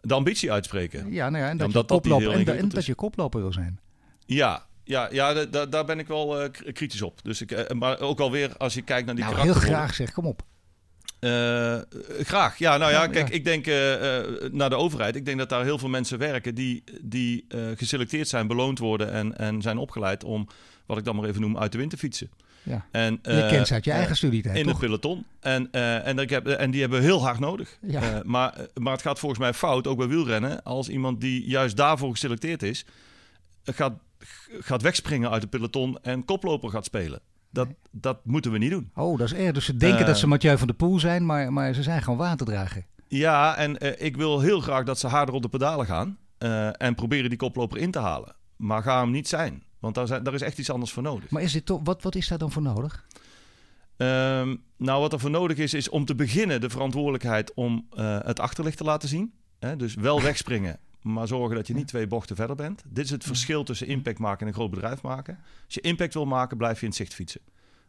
[0.02, 1.12] De ambitie uitspreken.
[1.12, 3.80] Ja, nou ja en dat, je, koploper, en, en dat je koploper wil zijn.
[4.26, 7.20] Ja, ja, ja daar ben ik wel uh, kritisch op.
[7.24, 10.12] Dus ik, uh, maar ook alweer als je kijkt naar die nou, heel graag zeg,
[10.12, 10.42] kom op.
[11.20, 11.78] Uh,
[12.20, 12.58] graag.
[12.58, 13.66] Ja, nou ja, kijk, ik denk
[14.52, 15.16] naar de overheid.
[15.16, 17.46] Ik denk dat daar heel veel mensen werken die, die
[17.76, 20.48] geselecteerd zijn, beloond worden en, en zijn opgeleid om
[20.90, 22.30] wat ik dan maar even noem, uit de wind te fietsen.
[22.64, 22.86] Ja.
[22.92, 24.72] En, je kent ze uit je eigen studietijd, In toch?
[24.72, 25.26] het peloton.
[25.40, 27.78] En, uh, en, ik heb, en die hebben we heel hard nodig.
[27.82, 28.02] Ja.
[28.02, 31.76] Uh, maar, maar het gaat volgens mij fout, ook bij wielrennen, als iemand die juist
[31.78, 32.86] daarvoor geselecteerd is,
[33.64, 33.94] gaat,
[34.60, 37.20] gaat wegspringen uit het peloton en koploper gaat spelen.
[37.52, 37.76] Dat, nee.
[37.92, 38.92] dat moeten we niet doen.
[38.96, 39.54] Oh, dat is erg.
[39.54, 42.20] Dus ze denken dat ze Mathieu van der Poel zijn, maar, maar ze zijn gewoon
[42.20, 42.86] waterdrager.
[43.08, 46.18] Ja, en ik wil heel graag dat ze harder op de pedalen gaan
[46.78, 48.36] en proberen die koploper in te halen.
[48.56, 49.64] Maar ga hem niet zijn.
[49.80, 51.30] Want daar, zijn, daar is echt iets anders voor nodig.
[51.30, 53.06] Maar is dit toch, wat, wat is daar dan voor nodig?
[53.98, 58.20] Um, nou, wat er voor nodig is, is om te beginnen de verantwoordelijkheid om uh,
[58.22, 59.34] het achterlicht te laten zien.
[59.60, 59.76] Hè?
[59.76, 62.84] Dus wel wegspringen, maar zorgen dat je niet twee bochten verder bent.
[62.90, 65.40] Dit is het verschil tussen impact maken en een groot bedrijf maken.
[65.66, 67.42] Als je impact wil maken, blijf je in het zicht fietsen.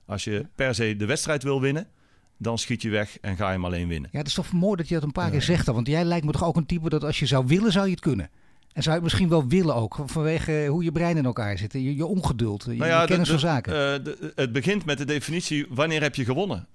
[0.07, 1.89] Als je per se de wedstrijd wil winnen,
[2.37, 4.11] dan schiet je weg en ga je hem alleen winnen.
[4.13, 5.67] Ja, het is toch mooi dat je dat een paar keer zegt.
[5.67, 7.91] Want jij lijkt me toch ook een type dat als je zou willen, zou je
[7.91, 8.31] het kunnen.
[8.73, 11.73] En zou je het misschien wel willen ook, vanwege hoe je brein in elkaar zit,
[11.73, 13.73] je, je ongeduld, je, nou ja, je kennis de, de, van zaken.
[13.73, 16.67] Uh, de, het begint met de definitie, wanneer heb je gewonnen?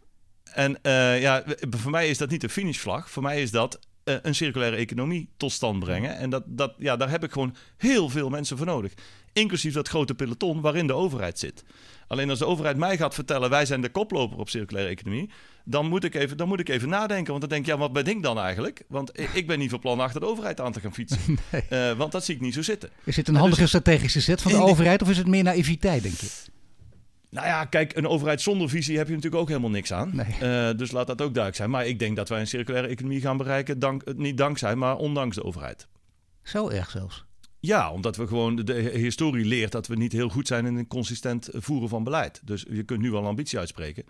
[0.54, 3.10] En uh, ja, voor mij is dat niet een finishvlag.
[3.10, 6.18] Voor mij is dat uh, een circulaire economie tot stand brengen.
[6.18, 8.93] En dat, dat, ja, daar heb ik gewoon heel veel mensen voor nodig.
[9.34, 11.64] Inclusief dat grote peloton waarin de overheid zit.
[12.08, 15.30] Alleen als de overheid mij gaat vertellen, wij zijn de koploper op circulaire economie,
[15.66, 17.28] dan moet ik even, dan moet ik even nadenken.
[17.28, 18.84] Want dan denk ik, ja, wat ben ik dan eigenlijk?
[18.88, 21.20] Want ik ben niet van plan achter de overheid aan te gaan fietsen.
[21.51, 21.63] Nee.
[21.70, 22.89] Uh, want dat zie ik niet zo zitten.
[23.03, 26.03] Is dit een handige dus, strategische zet van de overheid of is het meer naïviteit,
[26.03, 26.28] denk je?
[27.30, 30.11] Nou ja, kijk, een overheid zonder visie heb je natuurlijk ook helemaal niks aan.
[30.13, 30.26] Nee.
[30.41, 31.70] Uh, dus laat dat ook duidelijk zijn.
[31.70, 35.36] Maar ik denk dat wij een circulaire economie gaan bereiken, dank, niet dankzij, maar ondanks
[35.36, 35.88] de overheid.
[36.43, 37.26] Zo erg zelfs.
[37.59, 40.76] Ja, omdat we gewoon de, de historie leert dat we niet heel goed zijn in
[40.76, 42.41] een consistent voeren van beleid.
[42.43, 44.03] Dus je kunt nu wel ambitie uitspreken.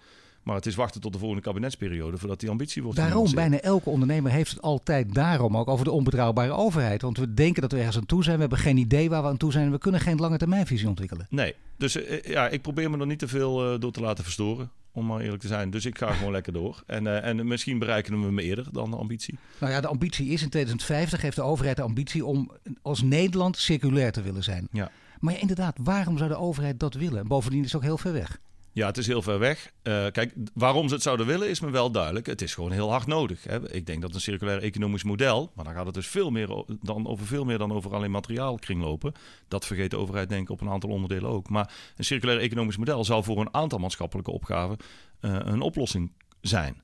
[0.46, 3.90] Maar het is wachten tot de volgende kabinetsperiode voordat die ambitie wordt Daarom, bijna elke
[3.90, 7.02] ondernemer heeft het altijd daarom ook over de onbetrouwbare overheid.
[7.02, 9.28] Want we denken dat we ergens aan toe zijn, we hebben geen idee waar we
[9.28, 11.28] aan toe zijn en we kunnen geen lange termijnvisie ontwikkelen.
[11.30, 14.24] Nee, dus uh, ja, ik probeer me er niet te veel uh, door te laten
[14.24, 15.70] verstoren, om maar eerlijk te zijn.
[15.70, 16.84] Dus ik ga gewoon lekker door.
[16.86, 19.38] En, uh, en misschien bereiken we hem eerder dan de ambitie.
[19.60, 23.58] Nou ja, de ambitie is in 2050 heeft de overheid de ambitie om als Nederland
[23.58, 24.68] circulair te willen zijn.
[24.72, 24.92] Ja.
[25.20, 27.28] Maar ja, inderdaad, waarom zou de overheid dat willen?
[27.28, 28.40] Bovendien is het ook heel ver weg.
[28.76, 29.72] Ja, het is heel ver weg.
[29.84, 32.26] Uh, kijk, waarom ze het zouden willen is me wel duidelijk.
[32.26, 33.44] Het is gewoon heel hard nodig.
[33.44, 33.74] Hè.
[33.74, 36.48] Ik denk dat een circulair economisch model, maar dan gaat het dus veel meer
[36.82, 39.14] dan over veel meer dan over alleen materiaal kringlopen.
[39.48, 41.50] Dat vergeet de overheid denk ik op een aantal onderdelen ook.
[41.50, 44.78] Maar een circulair economisch model zou voor een aantal maatschappelijke opgaven
[45.22, 46.12] uh, een oplossing
[46.42, 46.82] zijn.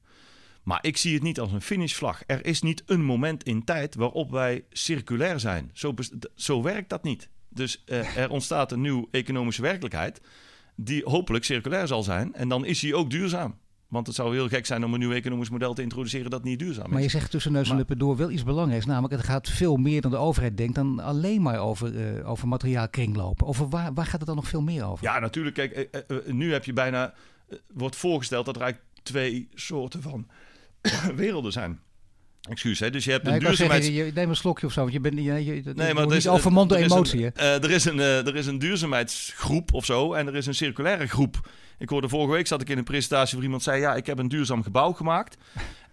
[0.64, 2.24] Maar ik zie het niet als een finishvlag.
[2.26, 5.70] Er is niet een moment in tijd waarop wij circulair zijn.
[5.74, 5.94] Zo,
[6.36, 7.30] zo werkt dat niet.
[7.50, 10.22] Dus uh, er ontstaat een nieuwe economische werkelijkheid
[10.76, 12.34] die hopelijk circulair zal zijn.
[12.34, 13.56] En dan is hij ook duurzaam.
[13.92, 16.60] Want het zou heel gek zijn om een nieuw economisch model te introduceren dat niet
[16.60, 16.92] duurzaam is.
[16.92, 18.86] Maar je zegt tussen neus en lippen door wel iets belangrijks.
[18.86, 22.48] Namelijk, het gaat veel meer dan de overheid denkt dan alleen maar over, uh, over
[22.48, 23.48] materiaal kringlopen.
[23.48, 25.06] Over waar, waar gaat het dan nog veel meer over?
[25.06, 25.56] Ja, natuurlijk.
[25.56, 27.14] Kijk, uh, uh, nu heb je bijna,
[27.74, 30.28] wordt voorgesteld dat er eigenlijk twee soorten van
[31.16, 31.80] werelden zijn.
[32.50, 32.90] Excuus, hè?
[32.90, 33.86] Dus je hebt Nee, een duurzaamheids...
[33.86, 36.04] zeggen, je, neem een slokje of zo, want je bent niet, je, je, Nee, maar
[36.04, 37.26] er niet is, overmand door er is emotie.
[37.26, 40.46] Een, eh, er, is een, eh, er is een duurzaamheidsgroep of zo en er is
[40.46, 41.50] een circulaire groep.
[41.78, 44.18] Ik hoorde vorige week zat ik in een presentatie waar iemand zei: Ja, ik heb
[44.18, 45.38] een duurzaam gebouw gemaakt.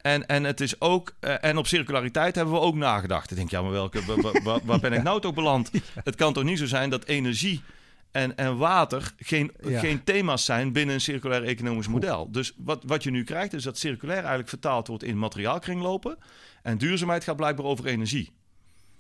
[0.03, 3.30] En, en het is ook, eh, en op circulariteit hebben we ook nagedacht.
[3.30, 5.70] Ik denk, ja, maar welke, wa- wa- wa- waar ben ik nou toch beland?
[6.05, 7.62] Het kan toch niet zo zijn dat energie
[8.11, 9.79] en, en water geen, Ja.
[9.79, 12.31] geen thema's zijn binnen een circulair economisch model.
[12.33, 16.19] Dus wat, wat je nu krijgt, is dat circulair eigenlijk vertaald wordt in materiaalkringlopen.
[16.63, 18.33] En duurzaamheid gaat blijkbaar over energie.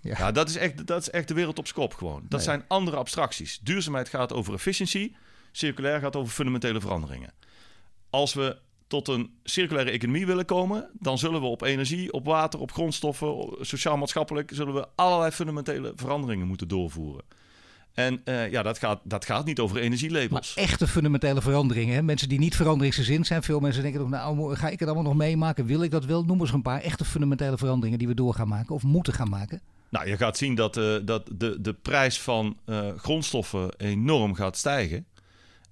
[0.00, 0.14] Ja.
[0.18, 2.20] Ja, dat, is echt, dat is echt de wereld op zijn kop gewoon.
[2.22, 2.40] Dat Nee.
[2.48, 3.58] zijn andere abstracties.
[3.62, 5.16] Duurzaamheid gaat over efficiëntie.
[5.52, 7.32] Circulair gaat over fundamentele veranderingen.
[8.10, 12.60] Als we tot een circulaire economie willen komen, dan zullen we op energie, op water,
[12.60, 17.24] op grondstoffen, sociaal-maatschappelijk, zullen we allerlei fundamentele veranderingen moeten doorvoeren.
[17.98, 20.54] En eh, ja, dat gaat, dat gaat niet over Maar energielabels.
[20.54, 22.04] echte fundamentele veranderingen.
[22.04, 23.42] Mensen die niet veranderingsgezind zijn.
[23.42, 25.66] Veel mensen denken ook, nou, ga ik het allemaal nog meemaken?
[25.66, 26.24] Wil ik dat wel?
[26.24, 29.28] Noem eens een paar echte fundamentele veranderingen die we door gaan maken of moeten gaan
[29.28, 29.60] maken.
[29.90, 34.56] Nou, je gaat zien dat, eh, dat de, de prijs van eh, grondstoffen enorm gaat
[34.56, 35.06] stijgen.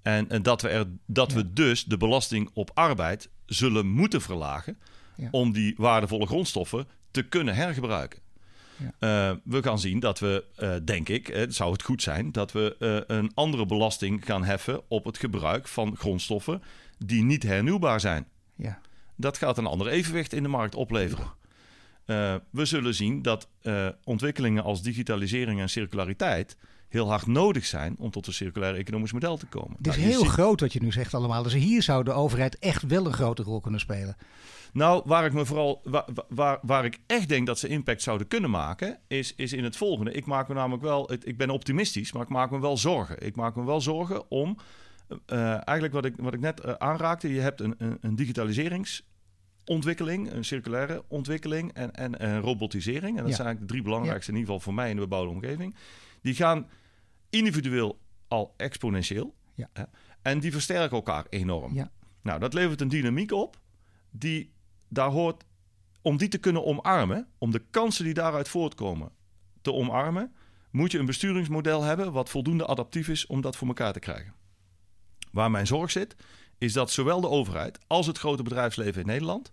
[0.02, 1.36] En, en dat, we, er, dat Ja.
[1.36, 4.78] we dus de belasting op arbeid zullen moeten verlagen.
[5.16, 5.28] Ja.
[5.30, 8.20] om die waardevolle grondstoffen te kunnen hergebruiken.
[8.76, 9.30] Ja.
[9.30, 12.52] Eh, we gaan zien dat we, eh, denk ik, eh, zou het goed zijn dat
[12.52, 12.74] we
[13.06, 16.62] een andere belasting gaan heffen op het gebruik van grondstoffen
[16.98, 18.80] die niet hernieuwbaar zijn Ja.
[19.16, 21.32] dat gaat een ander evenwicht in de markt opleveren.
[22.50, 23.48] We zullen zien dat
[24.04, 26.56] ontwikkelingen als digitalisering en circulariteit
[26.88, 29.76] heel hard nodig zijn om tot een circulair economisch model te komen.
[29.76, 31.42] Het is Nou, heel ziet- groot wat je nu zegt allemaal.
[31.42, 34.16] Dus hier zou de overheid echt wel een grote rol kunnen spelen.
[34.76, 38.28] Nou, waar ik me vooral waar, waar, waar ik echt denk dat ze impact zouden
[38.28, 40.12] kunnen maken, is, is in het volgende.
[40.12, 43.26] Ik maak me namelijk wel, het- ik ben optimistisch, maar ik maak me wel zorgen.
[43.26, 44.56] Ik maak me wel zorgen om
[45.26, 47.32] eh, eigenlijk wat ik, wat ik net eh, aanraakte.
[47.32, 53.16] Je hebt een, een, een digitaliseringsontwikkeling, een circulaire ontwikkeling en, en, en robotisering.
[53.16, 53.34] En dat Ja.
[53.34, 55.74] zijn eigenlijk de drie belangrijkste, in ieder geval voor mij in de bebouwde omgeving.
[56.22, 56.68] Die gaan
[57.30, 57.98] individueel
[58.28, 59.34] al exponentieel.
[59.54, 59.68] Ja.
[59.72, 59.82] Hè,
[60.22, 61.74] en die versterken elkaar enorm.
[61.74, 61.90] Ja.
[62.22, 63.56] Nou, dat levert een dynamiek op
[64.10, 64.54] die
[64.88, 65.44] daar hoort
[66.02, 69.12] om die te kunnen omarmen, om de kansen die daaruit voortkomen
[69.62, 70.34] te omarmen,
[70.70, 74.34] moet je een besturingsmodel hebben wat voldoende adaptief is om dat voor elkaar te krijgen.
[75.32, 76.16] Waar mijn zorg zit,
[76.58, 79.52] is dat zowel de overheid als het grote bedrijfsleven in Nederland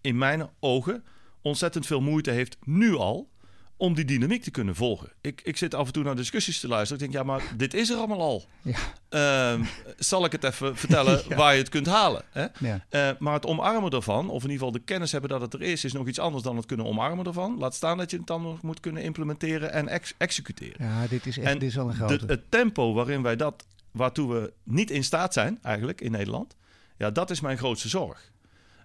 [0.00, 1.04] in mijn ogen
[1.42, 3.30] ontzettend veel moeite heeft nu al
[3.76, 5.12] om die dynamiek te kunnen volgen.
[5.20, 7.04] Ik, ik zit af en toe naar discussies te luisteren.
[7.04, 8.44] Ik denk, ja, maar dit is er allemaal al.
[8.62, 8.76] Ja.
[9.08, 9.64] Ehm,
[9.98, 11.36] zal ik het even vertellen Ja.
[11.36, 12.22] waar je het kunt halen?
[12.30, 12.46] Hè?
[12.58, 12.84] Ja.
[12.88, 15.62] Eh, maar het omarmen ervan, of in ieder geval de kennis hebben dat het er
[15.62, 17.58] is, is nog iets anders dan het kunnen omarmen ervan.
[17.58, 20.86] Laat staan dat je het dan nog moet kunnen implementeren en ex- executeren.
[20.86, 22.24] ja, dit is echt En dit is wel een De- grote.
[22.26, 26.56] het tempo waarin wij dat, waartoe we niet in staat zijn, eigenlijk in Nederland,
[26.98, 28.32] ja, dat is mijn grootste zorg.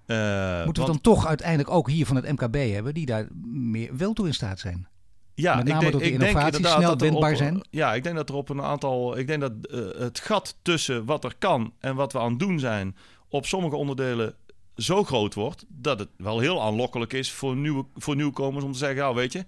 [0.10, 3.98] Eh, Moeten we dan toch uiteindelijk ook hier van het MKB hebben die daar meer
[3.98, 4.88] wel toe in staat zijn?
[5.36, 7.38] Ja, Met name ik denk, dat die ik denk innovaties inderdaad snel dat wendbaar op-
[7.38, 7.62] zijn.
[7.70, 9.18] Ja, ik denk dat er op een aantal.
[9.18, 12.40] Ik denk dat eh, het gat tussen wat er kan en wat we aan het
[12.40, 12.96] doen zijn.
[13.30, 14.36] op sommige onderdelen
[14.76, 15.66] zo groot wordt.
[15.68, 19.32] dat het wel heel aanlokkelijk is voor, nieuwe, voor nieuwkomers om te zeggen: Nou, weet
[19.34, 19.46] je,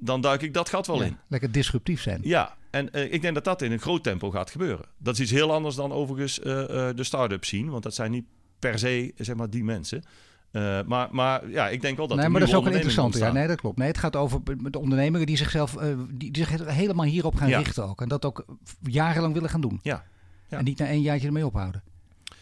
[0.00, 1.16] dan duik ik dat gat wel Ja, in.
[1.28, 2.20] Lekker disruptief zijn.
[2.22, 4.84] Ja, en eh, ik denk dat dat in een groot tempo gaat gebeuren.
[4.98, 7.70] Dat is iets heel anders dan overigens de start-ups zien.
[7.70, 8.24] Want dat zijn niet
[8.58, 10.02] per se zeg maar, die mensen.
[10.50, 13.18] Eh, maar, maar ja, ik denk wel dat nee, maar dat is ook een interessante.
[13.18, 13.78] Ja, nee, dat klopt.
[13.78, 14.40] Nee, het gaat over
[14.70, 17.58] de ondernemingen die zichzelf eh, die, die zich helemaal hierop gaan Ja.
[17.58, 18.00] richten ook.
[18.00, 18.44] En dat ook
[18.82, 19.80] jarenlang willen gaan doen.
[19.82, 20.04] Ja.
[20.48, 20.58] Ja.
[20.58, 21.82] En niet na één jaartje ermee ophouden.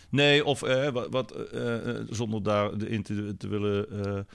[0.08, 1.34] Nee, of eh, wat, wat
[2.10, 4.26] zonder daarin te, te willen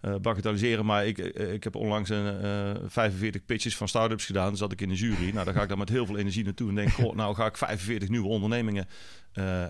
[0.00, 0.84] eh eh, bagatelliseren.
[0.84, 4.46] Maar ik, eh, ik heb onlangs een, eh 45 pitches van start-ups gedaan.
[4.46, 5.30] Dan zat ik in de jury.
[5.32, 6.68] Nou, dan ga ik daar met heel veel energie naartoe.
[6.68, 8.86] En denk, goh, nou ga ik 45 nieuwe ondernemingen
[9.32, 9.64] eh,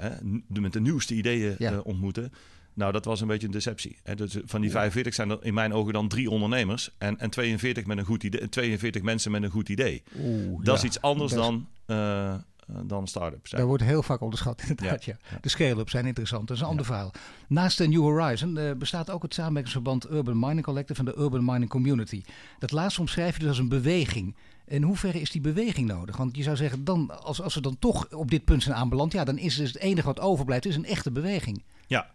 [0.49, 1.73] met de nieuwste ideeën Ja.
[1.73, 2.33] eh, ontmoeten.
[2.75, 3.99] Nou, dat was een beetje een deceptie.
[4.03, 4.15] Hè.
[4.15, 6.91] Dus van die 45 zijn er in mijn ogen dan drie ondernemers.
[6.99, 10.03] En, en 42, met een goed idee, 42 mensen met een goed idee.
[10.19, 10.73] Oeh, Dat ja.
[10.73, 12.35] is iets anders Dat dan, eh, eh,
[12.85, 13.51] dan start-ups.
[13.51, 15.05] Daar wordt heel vaak onderschat, inderdaad.
[15.05, 15.17] Ja.
[15.41, 17.13] De scale-ups zijn interessant, dat is een ander verhaal.
[17.49, 21.45] Naast de New Horizon eh, bestaat ook het samenwerkingsverband Urban Mining Collective en de Urban
[21.45, 22.23] Mining Community.
[22.59, 24.37] Dat laatste omschrijf je dus als een beweging.
[24.67, 26.17] In hoeverre is die beweging nodig?
[26.17, 29.13] Want je zou zeggen, dan, als, als we dan toch op dit punt zijn aanbeland,
[29.13, 31.63] ja, dan is dus het enige wat overblijft is een echte beweging.
[31.87, 32.11] Ja.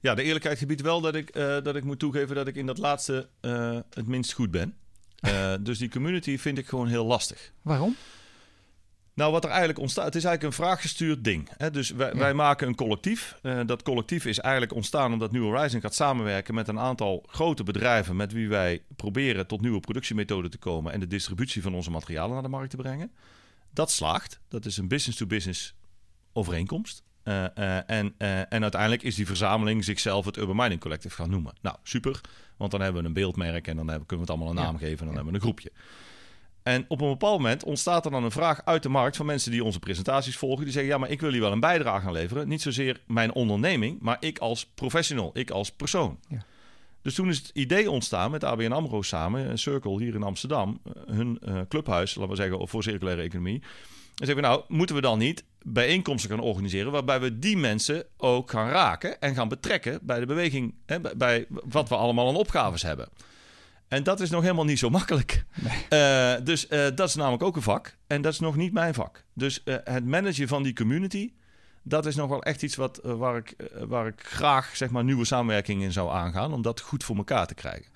[0.00, 2.66] Ja, de eerlijkheid gebiedt wel dat ik, eh, dat ik moet toegeven dat ik in
[2.66, 4.74] dat laatste eh, het minst goed ben.
[5.18, 7.52] Eh, dus die community vind ik gewoon heel lastig.
[7.62, 7.96] Waarom?
[9.18, 11.48] Nou, wat er eigenlijk ontstaat, het is eigenlijk een vraaggestuurd ding.
[11.56, 11.70] Hè?
[11.70, 12.18] Dus wij, Ja.
[12.18, 13.38] wij maken een collectief.
[13.42, 17.62] Eh, dat collectief is eigenlijk ontstaan omdat New Horizon gaat samenwerken met een aantal grote
[17.62, 21.90] bedrijven met wie wij proberen tot nieuwe productiemethoden te komen en de distributie van onze
[21.90, 23.12] materialen naar de markt te brengen.
[23.70, 24.40] Dat slaagt.
[24.48, 25.74] Dat is een business-to-business
[26.32, 27.02] overeenkomst.
[27.22, 28.14] en,
[28.48, 31.52] en uiteindelijk is die verzameling zichzelf het Urban Mining Collective gaan noemen.
[31.60, 32.20] Nou, super.
[32.56, 34.78] Want dan hebben we een beeldmerk en dan hebben, kunnen we het allemaal een naam
[34.78, 35.70] geven en dan hebben we een groepje.
[36.68, 39.50] En op een bepaald moment ontstaat er dan een vraag uit de markt van mensen
[39.50, 40.64] die onze presentaties volgen.
[40.64, 42.48] Die zeggen: Ja, maar ik wil hier wel een bijdrage aan leveren.
[42.48, 46.18] Niet zozeer mijn onderneming, maar ik als professional, ik als persoon.
[46.28, 46.44] Ja.
[47.02, 50.80] Dus toen is het idee ontstaan met ABN AMRO samen, een circle hier in Amsterdam,
[50.84, 53.60] eh, hun uh, clubhuis, laten we zeggen, voor circulaire economie.
[54.14, 58.04] En zeggen we nou, moeten we dan niet bijeenkomsten gaan organiseren waarbij we die mensen
[58.16, 62.36] ook gaan raken en gaan betrekken bij de beweging, hè, bij wat we allemaal aan
[62.36, 63.08] opgaves hebben.
[63.88, 65.44] En dat is nog helemaal niet zo makkelijk.
[65.88, 67.96] Eh, dus uh, dat is namelijk ook een vak.
[68.06, 69.24] En dat is nog niet mijn vak.
[69.34, 71.32] Dus uh, het managen van die community,
[71.82, 75.24] dat is nog wel echt iets wat, waar, ik, waar ik graag zeg maar, nieuwe
[75.24, 76.52] samenwerking in zou aangaan.
[76.52, 77.92] Om dat goed voor elkaar te krijgen.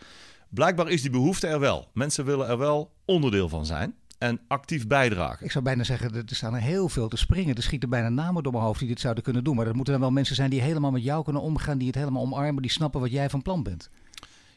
[0.48, 1.90] Blijkbaar is die behoefte er wel.
[1.94, 5.44] Mensen willen er wel onderdeel van zijn en actief bijdragen.
[5.44, 7.54] Ik zou bijna zeggen, er staan er heel veel te springen.
[7.54, 9.56] Er schieten bijna namen door mijn hoofd die dit zouden kunnen doen.
[9.56, 11.96] Maar dat moeten dan wel mensen zijn die helemaal met jou kunnen omgaan, die het
[11.96, 13.90] helemaal omarmen, die snappen wat jij van plan bent.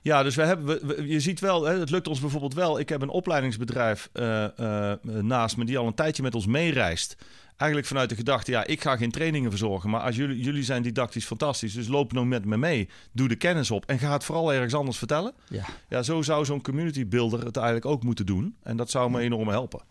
[0.06, 2.80] Ja, dus we hebben, we, je ziet wel, hè, het lukt ons bijvoorbeeld wel.
[2.80, 7.18] Ik heb een opleidingsbedrijf uh, uh, naast me die al een tijdje met ons meereist.
[7.58, 9.90] Eigenlijk vanuit de gedachte, ja, ik ga geen trainingen verzorgen.
[9.90, 12.90] Maar als jullie, jullie zijn didactisch fantastisch, dus loop nou met me mee.
[13.12, 15.34] Doe de kennis op en ga het vooral ergens anders vertellen.
[15.50, 18.56] Ja, ja zo zou zo'n community builder het eigenlijk ook moeten doen.
[18.64, 19.82] En dat zou me enorm helpen.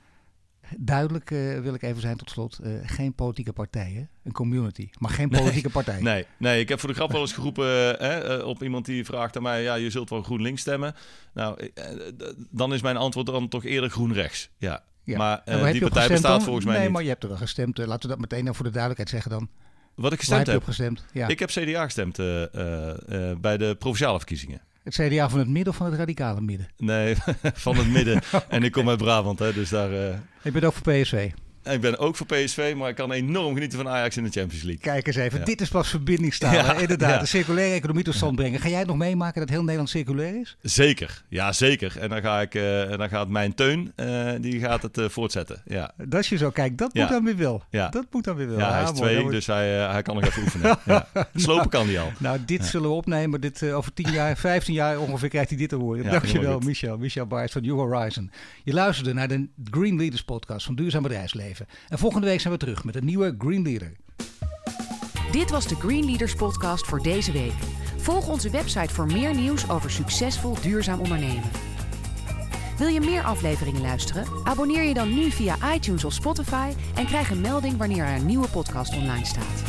[0.79, 2.59] Duidelijk uh, wil ik even zijn tot slot.
[2.63, 6.01] Uh, geen politieke partijen, een community, maar geen politieke nee, partij.
[6.01, 9.37] Nee, nee, ik heb voor de grap wel eens geroepen uh, op iemand die vraagt
[9.37, 9.63] aan mij...
[9.63, 10.95] ja, je zult wel GroenLinks stemmen.
[11.35, 11.71] Nou,
[12.51, 14.51] dan is mijn antwoord dan toch eerder GroenRechts.
[14.59, 15.17] Ja, ja.
[15.19, 15.43] maar
[15.73, 16.43] die partij bestaat dan?
[16.43, 16.93] volgens mij nee, niet.
[16.93, 17.79] maar je hebt er wel gestemd.
[17.79, 19.49] laten we dat meteen voor de duidelijkheid zeggen dan.
[19.95, 20.55] Wat ik gestemd heb?
[20.55, 20.65] heb?
[20.65, 21.05] Gestemd?
[21.13, 21.29] Ja.
[21.29, 22.17] Ik heb CDA gestemd
[23.41, 24.61] bij de provinciale verkiezingen.
[24.85, 26.69] Het CDA van het midden of van het radicale midden?
[26.77, 27.17] Nee,
[27.67, 28.23] van het midden.
[28.49, 29.93] En ik kom uit Brabant, hè, dus daar...
[29.93, 30.15] Uh...
[30.43, 31.31] Ik ben ook voor PSV.
[31.71, 34.65] Ik ben ook voor PSV, maar ik kan enorm genieten van Ajax in de Champions
[34.65, 34.83] League.
[34.83, 36.53] Kijk eens even, dit is pas verbindingstaal.
[36.53, 38.61] Ja, Inderdaad, de circulaire economie tot stand brengen.
[38.61, 40.57] Ga jij het nog meemaken dat heel Nederland circulair is?
[40.63, 41.99] Zeker, ja zeker.
[41.99, 45.09] En dan, ga ik, uh, en dan gaat mijn teun, uh, die gaat het uh,
[45.09, 45.63] voortzetten.
[45.65, 45.93] Ja.
[45.97, 47.63] Dat is je zo, kijk, dat moet dan weer wel.
[47.71, 47.89] Ja.
[47.89, 48.59] Dat moet dan weer wel.
[48.59, 50.79] Ja, hij is twee, dus hij, hij kan nog even oefenen.
[50.85, 51.09] ja.
[51.35, 52.13] Slopen kan hij al.
[52.19, 53.41] Nou, dit zullen we opnemen.
[53.41, 56.11] Dit, over 10 jaar, 15 jaar ongeveer krijgt hij dit te horen.
[56.11, 56.99] Dankjewel, Michel.
[56.99, 58.31] Michel Baars van New Horizon.
[58.65, 61.54] Je luisterde naar de Green Leaders podcast van Duurzaam Bedrijfsleven.
[61.89, 63.93] En volgende week zijn we terug met een nieuwe Green Leader.
[65.33, 67.53] Dit was de Green Leaders podcast voor deze week.
[67.97, 71.51] Volg onze website voor meer nieuws over succesvol duurzaam ondernemen.
[72.79, 74.27] Wil je meer afleveringen luisteren?
[74.45, 78.27] Abonneer je dan nu via iTunes of Spotify en krijg een melding wanneer er een
[78.27, 79.63] nieuwe podcast online staat.